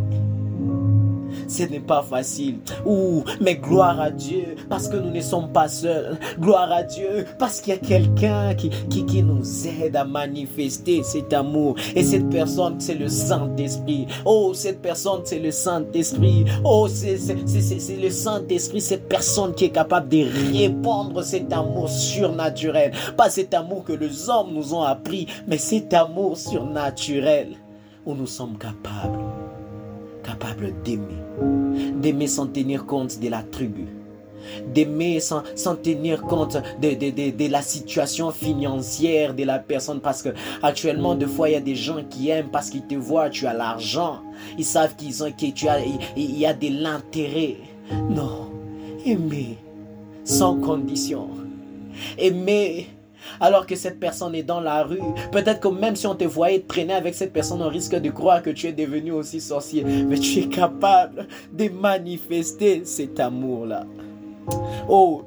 ce 1.53 1.63
n'est 1.63 1.79
pas 1.79 2.03
facile. 2.03 2.57
Ouh, 2.85 3.23
mais 3.39 3.55
gloire 3.55 3.99
à 3.99 4.09
Dieu, 4.09 4.55
parce 4.69 4.87
que 4.87 4.97
nous 4.97 5.11
ne 5.11 5.21
sommes 5.21 5.51
pas 5.51 5.67
seuls. 5.67 6.17
Gloire 6.39 6.71
à 6.71 6.83
Dieu, 6.83 7.25
parce 7.37 7.61
qu'il 7.61 7.73
y 7.73 7.77
a 7.77 7.79
quelqu'un 7.79 8.55
qui, 8.55 8.69
qui, 8.89 9.05
qui 9.05 9.23
nous 9.23 9.43
aide 9.67 9.95
à 9.95 10.03
manifester 10.03 11.03
cet 11.03 11.31
amour. 11.33 11.75
Et 11.95 12.03
cette 12.03 12.29
personne, 12.29 12.79
c'est 12.79 12.95
le 12.95 13.07
Saint-Esprit. 13.07 14.07
Oh, 14.25 14.53
cette 14.53 14.81
personne, 14.81 15.21
c'est 15.25 15.39
le 15.39 15.51
Saint-Esprit. 15.51 16.45
Oh, 16.63 16.87
c'est 16.87 17.17
le 18.01 18.09
Saint-Esprit, 18.09 18.81
cette 18.81 19.07
personne 19.07 19.53
qui 19.53 19.65
est 19.65 19.69
capable 19.69 20.09
de 20.09 20.25
répandre 20.57 21.23
cet 21.23 21.53
amour 21.53 21.89
surnaturel. 21.89 22.91
Pas 23.15 23.29
cet 23.29 23.53
amour 23.53 23.83
que 23.83 23.93
les 23.93 24.29
hommes 24.29 24.53
nous 24.53 24.73
ont 24.73 24.83
appris, 24.83 25.27
mais 25.47 25.57
cet 25.57 25.93
amour 25.93 26.37
surnaturel 26.37 27.49
où 28.05 28.15
nous 28.15 28.27
sommes 28.27 28.57
capables, 28.57 29.19
capables 30.23 30.73
d'aimer 30.83 31.22
d'aimer 32.01 32.27
sans 32.27 32.47
tenir 32.47 32.85
compte 32.85 33.19
de 33.19 33.29
la 33.29 33.43
tribu, 33.43 33.87
d'aimer 34.73 35.19
sans, 35.19 35.43
sans, 35.55 35.75
tenir 35.75 36.21
compte 36.21 36.57
de, 36.81 37.51
la 37.51 37.61
situation 37.61 38.31
financière 38.31 39.33
de 39.33 39.43
la 39.43 39.59
personne. 39.59 39.99
Parce 39.99 40.21
que 40.21 40.29
actuellement 40.61 41.15
deux 41.15 41.27
fois 41.27 41.49
il 41.49 41.53
y 41.53 41.55
a 41.55 41.61
des 41.61 41.75
gens 41.75 42.03
qui 42.09 42.29
aiment 42.29 42.49
parce 42.51 42.69
qu'ils 42.69 42.85
te 42.85 42.95
voient 42.95 43.29
tu 43.29 43.47
as 43.47 43.53
l'argent. 43.53 44.21
Ils 44.57 44.65
savent 44.65 44.95
qu'ils 44.95 45.23
ont 45.23 45.31
que 45.31 45.45
y 46.15 46.45
a 46.45 46.53
de 46.53 46.67
l'intérêt. 46.83 47.57
Non. 48.09 48.49
Aimer 49.05 49.57
sans 50.23 50.55
condition. 50.59 51.29
Aimer 52.17 52.87
alors 53.39 53.65
que 53.65 53.75
cette 53.75 53.99
personne 53.99 54.35
est 54.35 54.43
dans 54.43 54.61
la 54.61 54.83
rue. 54.83 54.99
Peut-être 55.31 55.59
que 55.59 55.67
même 55.67 55.95
si 55.95 56.07
on 56.07 56.15
te 56.15 56.23
voyait 56.23 56.59
traîner 56.59 56.93
avec 56.93 57.15
cette 57.15 57.33
personne, 57.33 57.61
on 57.61 57.69
risque 57.69 57.95
de 57.95 58.09
croire 58.09 58.41
que 58.41 58.49
tu 58.49 58.67
es 58.67 58.73
devenu 58.73 59.11
aussi 59.11 59.41
sorcier. 59.41 59.83
Mais 59.83 60.17
tu 60.17 60.39
es 60.39 60.47
capable 60.47 61.27
de 61.51 61.69
manifester 61.69 62.83
cet 62.85 63.19
amour-là. 63.19 63.85
Oh, 64.89 65.23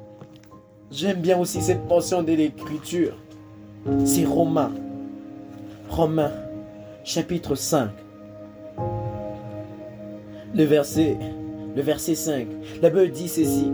j'aime 0.91 1.21
bien 1.21 1.37
aussi 1.37 1.61
cette 1.61 1.87
portion 1.87 2.23
de 2.23 2.33
l'écriture. 2.33 3.13
C'est 4.05 4.25
Romains. 4.25 4.73
Romains, 5.89 6.33
chapitre 7.03 7.55
5. 7.55 7.89
Le 10.53 10.63
verset, 10.63 11.17
le 11.75 11.81
verset 11.81 12.15
5. 12.15 12.47
La 12.81 12.89
Bible 12.89 13.11
dit 13.11 13.27
ceci. 13.27 13.71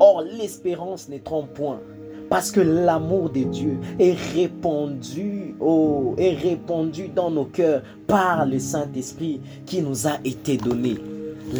Or, 0.00 0.22
l'espérance 0.22 1.08
n'est 1.08 1.20
trompe 1.20 1.52
point 1.54 1.80
parce 2.28 2.50
que 2.50 2.60
l'amour 2.60 3.30
de 3.30 3.42
Dieu 3.44 3.78
est 3.98 4.16
répandu, 4.34 5.54
oh, 5.60 6.14
répandu 6.18 7.08
dans 7.08 7.30
nos 7.30 7.44
cœurs 7.44 7.82
par 8.06 8.46
le 8.46 8.58
Saint-Esprit 8.58 9.40
qui 9.66 9.82
nous 9.82 10.06
a 10.06 10.18
été 10.24 10.56
donné. 10.56 10.96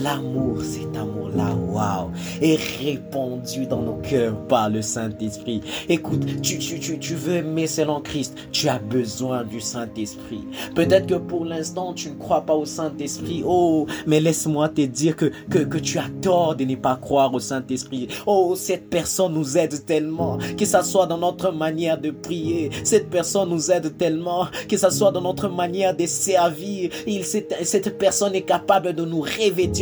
L'amour, 0.02 0.60
cet 0.62 0.96
amour-là, 0.96 1.54
waouh, 1.54 2.10
est 2.40 2.58
répandu 2.80 3.66
dans 3.66 3.82
nos 3.82 3.96
cœurs 3.96 4.36
par 4.48 4.68
le 4.68 4.82
Saint-Esprit. 4.82 5.60
Écoute, 5.88 6.24
tu, 6.42 6.58
tu, 6.58 6.80
tu, 6.80 6.98
tu 6.98 7.14
veux 7.14 7.36
aimer 7.36 7.66
selon 7.66 8.00
Christ, 8.00 8.34
tu 8.50 8.68
as 8.68 8.78
besoin 8.78 9.44
du 9.44 9.60
Saint-Esprit. 9.60 10.44
Peut-être 10.74 11.06
que 11.06 11.14
pour 11.14 11.44
l'instant, 11.44 11.92
tu 11.92 12.10
ne 12.10 12.14
crois 12.16 12.40
pas 12.40 12.54
au 12.54 12.64
Saint-Esprit. 12.64 13.42
Oh, 13.46 13.86
mais 14.06 14.20
laisse-moi 14.20 14.68
te 14.68 14.80
dire 14.80 15.14
que, 15.14 15.30
que, 15.48 15.58
que 15.60 15.78
tu 15.78 15.98
as 15.98 16.08
tort 16.22 16.56
de 16.56 16.64
ne 16.64 16.74
pas 16.74 16.96
croire 16.96 17.32
au 17.32 17.40
Saint-Esprit. 17.40 18.08
Oh, 18.26 18.54
cette 18.56 18.90
personne 18.90 19.34
nous 19.34 19.56
aide 19.56 19.84
tellement, 19.84 20.38
que 20.58 20.64
ça 20.64 20.82
soit 20.82 21.06
dans 21.06 21.18
notre 21.18 21.52
manière 21.52 22.00
de 22.00 22.10
prier. 22.10 22.70
Cette 22.82 23.10
personne 23.10 23.50
nous 23.50 23.70
aide 23.70 23.96
tellement, 23.96 24.46
que 24.68 24.76
ça 24.76 24.90
soit 24.90 25.12
dans 25.12 25.22
notre 25.22 25.48
manière 25.48 25.96
de 25.96 26.06
servir. 26.06 26.90
Cette, 27.22 27.54
cette 27.62 27.96
personne 27.98 28.34
est 28.34 28.42
capable 28.42 28.92
de 28.92 29.04
nous 29.04 29.20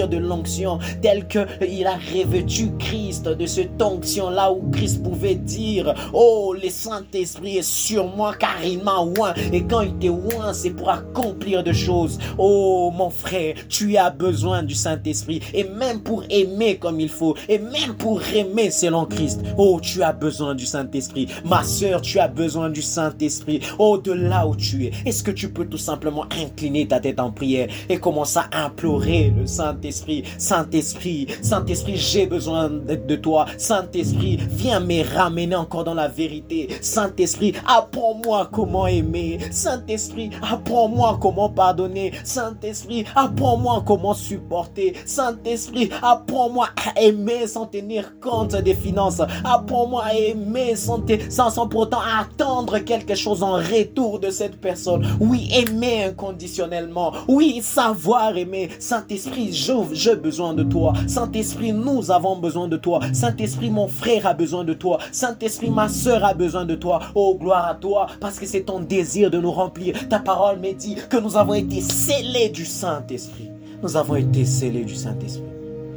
de 0.08 0.16
l'onction, 0.16 0.78
tel 1.00 1.26
qu'il 1.26 1.86
a 1.86 1.94
revêtu 1.94 2.72
Christ 2.78 3.28
de 3.28 3.46
cette 3.46 3.80
onction-là 3.80 4.52
où 4.52 4.70
Christ 4.70 5.02
pouvait 5.02 5.34
dire, 5.34 5.94
oh, 6.12 6.54
le 6.60 6.68
Saint-Esprit 6.68 7.58
est 7.58 7.62
sur 7.62 8.06
moi 8.06 8.34
car 8.38 8.56
il 8.64 8.82
m'a 8.82 9.00
oint. 9.00 9.34
Et 9.52 9.62
quand 9.64 9.82
il 9.82 9.94
te 9.98 10.08
oint, 10.08 10.52
c'est 10.52 10.70
pour 10.70 10.90
accomplir 10.90 11.62
de 11.62 11.72
choses. 11.72 12.18
Oh, 12.38 12.92
mon 12.94 13.10
frère, 13.10 13.54
tu 13.68 13.96
as 13.96 14.10
besoin 14.10 14.62
du 14.62 14.74
Saint-Esprit. 14.74 15.40
Et 15.54 15.64
même 15.64 16.00
pour 16.00 16.24
aimer 16.30 16.76
comme 16.76 17.00
il 17.00 17.08
faut, 17.08 17.36
et 17.48 17.58
même 17.58 17.94
pour 17.98 18.20
aimer 18.34 18.70
selon 18.70 19.04
Christ, 19.06 19.42
oh, 19.58 19.80
tu 19.82 20.02
as 20.02 20.12
besoin 20.12 20.54
du 20.54 20.66
Saint-Esprit. 20.66 21.28
Ma 21.44 21.62
soeur, 21.62 22.00
tu 22.00 22.18
as 22.18 22.28
besoin 22.28 22.70
du 22.70 22.82
Saint-Esprit. 22.82 23.60
Oh, 23.78 23.98
de 23.98 24.12
là 24.12 24.46
où 24.46 24.56
tu 24.56 24.86
es, 24.86 24.92
est-ce 25.04 25.22
que 25.22 25.30
tu 25.30 25.50
peux 25.50 25.66
tout 25.66 25.78
simplement 25.78 26.24
incliner 26.42 26.86
ta 26.86 27.00
tête 27.00 27.20
en 27.20 27.30
prière 27.30 27.68
et 27.88 27.98
commencer 27.98 28.40
à 28.50 28.64
implorer 28.64 29.32
le 29.36 29.46
Saint 29.46 29.74
Saint-Esprit, 29.82 30.22
Saint-Esprit, 30.38 31.26
Saint-Esprit, 31.42 31.96
j'ai 31.96 32.26
besoin 32.26 32.68
de 32.68 33.16
toi. 33.16 33.46
Saint-Esprit, 33.58 34.38
viens 34.50 34.78
me 34.78 35.02
ramener 35.02 35.56
encore 35.56 35.82
dans 35.82 35.94
la 35.94 36.06
vérité. 36.06 36.68
Saint-Esprit, 36.80 37.54
apprends-moi 37.66 38.48
comment 38.52 38.86
aimer. 38.86 39.40
Saint-Esprit, 39.50 40.30
apprends-moi 40.40 41.18
comment 41.20 41.48
pardonner. 41.48 42.12
Saint-Esprit, 42.22 43.04
apprends-moi 43.16 43.82
comment 43.84 44.14
supporter. 44.14 44.94
Saint-Esprit, 45.04 45.90
apprends-moi 46.00 46.68
à 46.76 47.00
aimer 47.00 47.48
sans 47.48 47.66
tenir 47.66 48.20
compte 48.20 48.54
des 48.54 48.74
finances. 48.74 49.20
Apprends-moi 49.42 50.04
à 50.04 50.14
aimer 50.14 50.76
sans, 50.76 51.02
sans, 51.28 51.50
sans 51.50 51.66
pourtant 51.66 52.00
attendre 52.20 52.78
quelque 52.78 53.16
chose 53.16 53.42
en 53.42 53.54
retour 53.54 54.20
de 54.20 54.30
cette 54.30 54.60
personne. 54.60 55.04
Oui, 55.18 55.50
aimer 55.52 56.04
inconditionnellement. 56.04 57.12
Oui, 57.26 57.60
savoir 57.62 58.36
aimer. 58.36 58.68
Saint-Esprit, 58.78 59.52
je 59.52 59.71
j'ai 59.92 60.16
besoin 60.16 60.54
de 60.54 60.62
toi. 60.62 60.92
Saint-Esprit, 61.06 61.72
nous 61.72 62.10
avons 62.10 62.36
besoin 62.36 62.68
de 62.68 62.76
toi. 62.76 63.00
Saint-Esprit, 63.12 63.70
mon 63.70 63.88
frère 63.88 64.26
a 64.26 64.34
besoin 64.34 64.64
de 64.64 64.74
toi. 64.74 64.98
Saint-Esprit, 65.10 65.70
ma 65.70 65.88
soeur 65.88 66.24
a 66.24 66.34
besoin 66.34 66.64
de 66.64 66.74
toi. 66.74 67.00
Oh, 67.14 67.36
gloire 67.38 67.66
à 67.66 67.74
toi, 67.74 68.06
parce 68.20 68.38
que 68.38 68.46
c'est 68.46 68.62
ton 68.62 68.80
désir 68.80 69.30
de 69.30 69.38
nous 69.38 69.52
remplir. 69.52 70.08
Ta 70.08 70.18
parole 70.18 70.58
me 70.58 70.72
dit 70.72 70.96
que 71.08 71.16
nous 71.16 71.36
avons 71.36 71.54
été 71.54 71.80
scellés 71.80 72.48
du 72.48 72.64
Saint-Esprit. 72.64 73.50
Nous 73.82 73.96
avons 73.96 74.16
été 74.16 74.44
scellés 74.44 74.84
du 74.84 74.94
Saint-Esprit. 74.94 75.44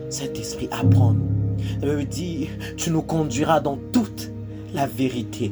Saint-Esprit, 0.09 0.69
apprends-nous. 0.71 1.87
me 1.87 2.03
dit, 2.03 2.49
tu 2.77 2.91
nous 2.91 3.01
conduiras 3.01 3.59
dans 3.59 3.77
toute 3.91 4.31
la 4.73 4.87
vérité. 4.87 5.51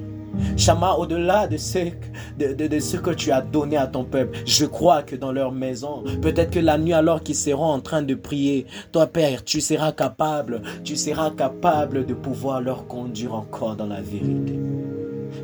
Chama, 0.58 0.93
au-delà 0.93 1.48
de 1.48 1.58
ce, 1.58 2.98
que 2.98 3.12
tu 3.12 3.32
as 3.32 3.41
donné 3.41 3.78
à 3.78 3.88
ton 3.88 4.04
peuple, 4.04 4.39
je 4.46 4.65
crois 4.65 5.04
que 5.04 5.15
dans 5.15 5.32
leur 5.32 5.52
maison, 5.52 6.04
peut-être 6.22 6.52
que 6.52 6.60
la 6.60 6.78
nuit 6.78 6.93
alors 6.93 7.22
qu'ils 7.22 7.36
seront 7.36 7.65
en 7.65 7.80
train 7.80 8.02
de 8.02 8.15
prier, 8.15 8.65
toi 8.91 9.08
Père, 9.08 9.43
tu 9.43 9.62
seras 9.62 9.91
capable, 9.91 10.62
tu 10.84 10.96
seras 10.96 11.32
capable 11.32 12.06
de 12.06 12.13
pouvoir 12.13 12.62
leur 12.62 12.88
conduire 12.88 13.34
encore 13.36 13.76
dans 13.76 13.88
la 13.88 14.02
vérité. 14.02 14.60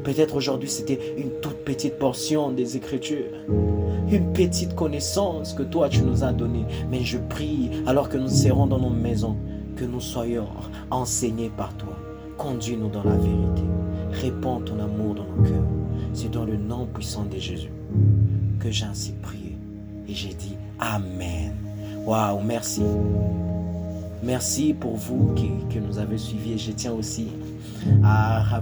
Peut-être 0.04 0.36
aujourd'hui 0.36 0.70
c'était 0.70 1.00
une 1.18 1.32
toute 1.42 1.64
petite 1.66 1.98
portion 1.98 2.52
des 2.52 2.78
Écritures, 2.78 3.26
une 4.10 4.34
petite 4.34 4.76
connaissance 4.76 5.54
que 5.54 5.64
toi 5.64 5.90
tu 5.90 6.02
nous 6.02 6.24
as 6.24 6.32
donnée. 6.32 6.66
Mais 6.90 7.04
je 7.04 7.18
prie 7.18 7.70
alors 7.86 8.10
que 8.10 8.18
nous 8.18 8.30
serons 8.30 8.68
dans 8.68 8.80
nos 8.80 8.90
maisons, 8.90 9.38
que 9.76 9.86
nous 9.86 10.02
soyons 10.02 10.48
enseignés 10.90 11.52
par 11.56 11.76
toi. 11.78 11.96
Conduis-nous 12.38 12.90
dans 12.90 13.04
la 13.04 13.16
vérité. 13.16 13.64
Répands 14.12 14.62
ton 14.62 14.80
amour 14.80 15.16
dans 15.16 15.24
nos 15.24 15.44
cœurs. 15.44 15.68
C'est 16.14 16.32
dans 16.32 16.46
le 16.46 16.58
nom 16.58 16.86
puissant 16.86 17.26
de 17.26 17.38
Jésus 17.38 17.72
que 18.60 18.72
j'ai 18.72 18.86
ainsi 18.86 19.14
prié. 19.22 19.58
Et 20.08 20.14
j'ai 20.14 20.34
dit 20.34 20.56
Amen. 20.80 21.54
Waouh, 22.06 22.42
merci. 22.42 22.84
Merci 24.24 24.74
pour 24.74 24.96
vous 24.96 25.34
qui, 25.36 25.52
nous 25.80 25.98
avez 25.98 26.18
suivis. 26.18 26.54
Et 26.54 26.58
je 26.58 26.72
tiens 26.72 26.94
aussi 26.94 27.28
à, 28.04 28.62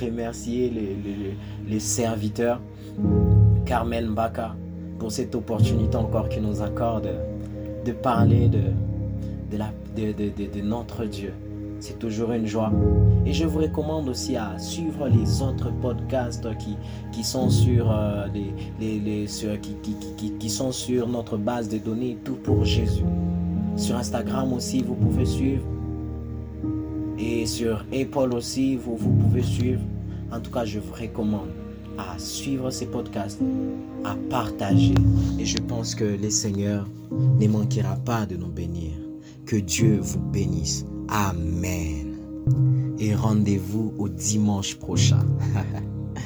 remercier 0.00 0.72
les, 1.68 1.80
serviteurs, 1.80 2.60
Carmen 3.64 4.14
Baka, 4.14 4.54
pour 4.98 5.12
cette 5.12 5.34
opportunité 5.34 5.96
encore 5.96 6.28
qu'il 6.28 6.42
nous 6.42 6.62
accorde 6.62 7.08
de 7.84 7.92
parler 7.92 8.48
de 8.48 8.60
notre 10.62 11.04
Dieu 11.04 11.32
C'est 11.80 11.98
toujours 11.98 12.32
une 12.32 12.46
joie. 12.46 12.72
Et 13.24 13.32
je 13.32 13.44
vous 13.44 13.58
recommande 13.58 14.08
aussi 14.08 14.36
à 14.36 14.58
suivre 14.58 15.08
les 15.08 15.42
autres 15.42 15.70
podcasts 15.82 16.46
qui, 16.58 16.76
qui 17.12 17.22
sont 17.22 17.50
sur 17.50 17.90
euh, 17.90 18.26
les, 18.32 18.98
les, 19.00 19.26
qui, 19.60 19.74
qui, 20.16 20.32
qui, 20.32 20.50
sont 20.50 20.72
sur 20.72 21.08
notre 21.08 21.36
base 21.36 21.68
de 21.68 21.78
données 21.78 22.16
Tout 22.24 22.36
pour 22.36 22.64
Jésus. 22.64 23.04
Sur 23.76 23.96
Instagram 23.96 24.52
aussi, 24.52 24.82
vous 24.82 24.94
pouvez 24.94 25.26
suivre. 25.26 25.64
Et 27.18 27.46
sur 27.46 27.84
Apple 27.92 28.34
aussi, 28.34 28.76
vous, 28.76 28.96
vous 28.96 29.12
pouvez 29.12 29.42
suivre. 29.42 29.82
En 30.32 30.40
tout 30.40 30.50
cas, 30.50 30.64
je 30.64 30.78
vous 30.78 30.92
recommande 30.92 31.48
à 31.98 32.18
suivre 32.18 32.70
ces 32.70 32.86
podcasts, 32.86 33.40
à 34.04 34.14
partager. 34.30 34.94
Et 35.38 35.44
je 35.44 35.58
pense 35.58 35.94
que 35.94 36.04
le 36.04 36.30
Seigneur 36.30 36.86
ne 37.10 37.48
manquera 37.48 37.96
pas 37.96 38.26
de 38.26 38.36
nous 38.36 38.48
bénir. 38.48 38.92
Que 39.46 39.56
Dieu 39.56 39.98
vous 40.00 40.20
bénisse. 40.20 40.84
Amen. 41.08 42.18
Et 42.98 43.14
rendez-vous 43.14 43.94
au 43.98 44.08
dimanche 44.08 44.76
prochain. 44.76 45.24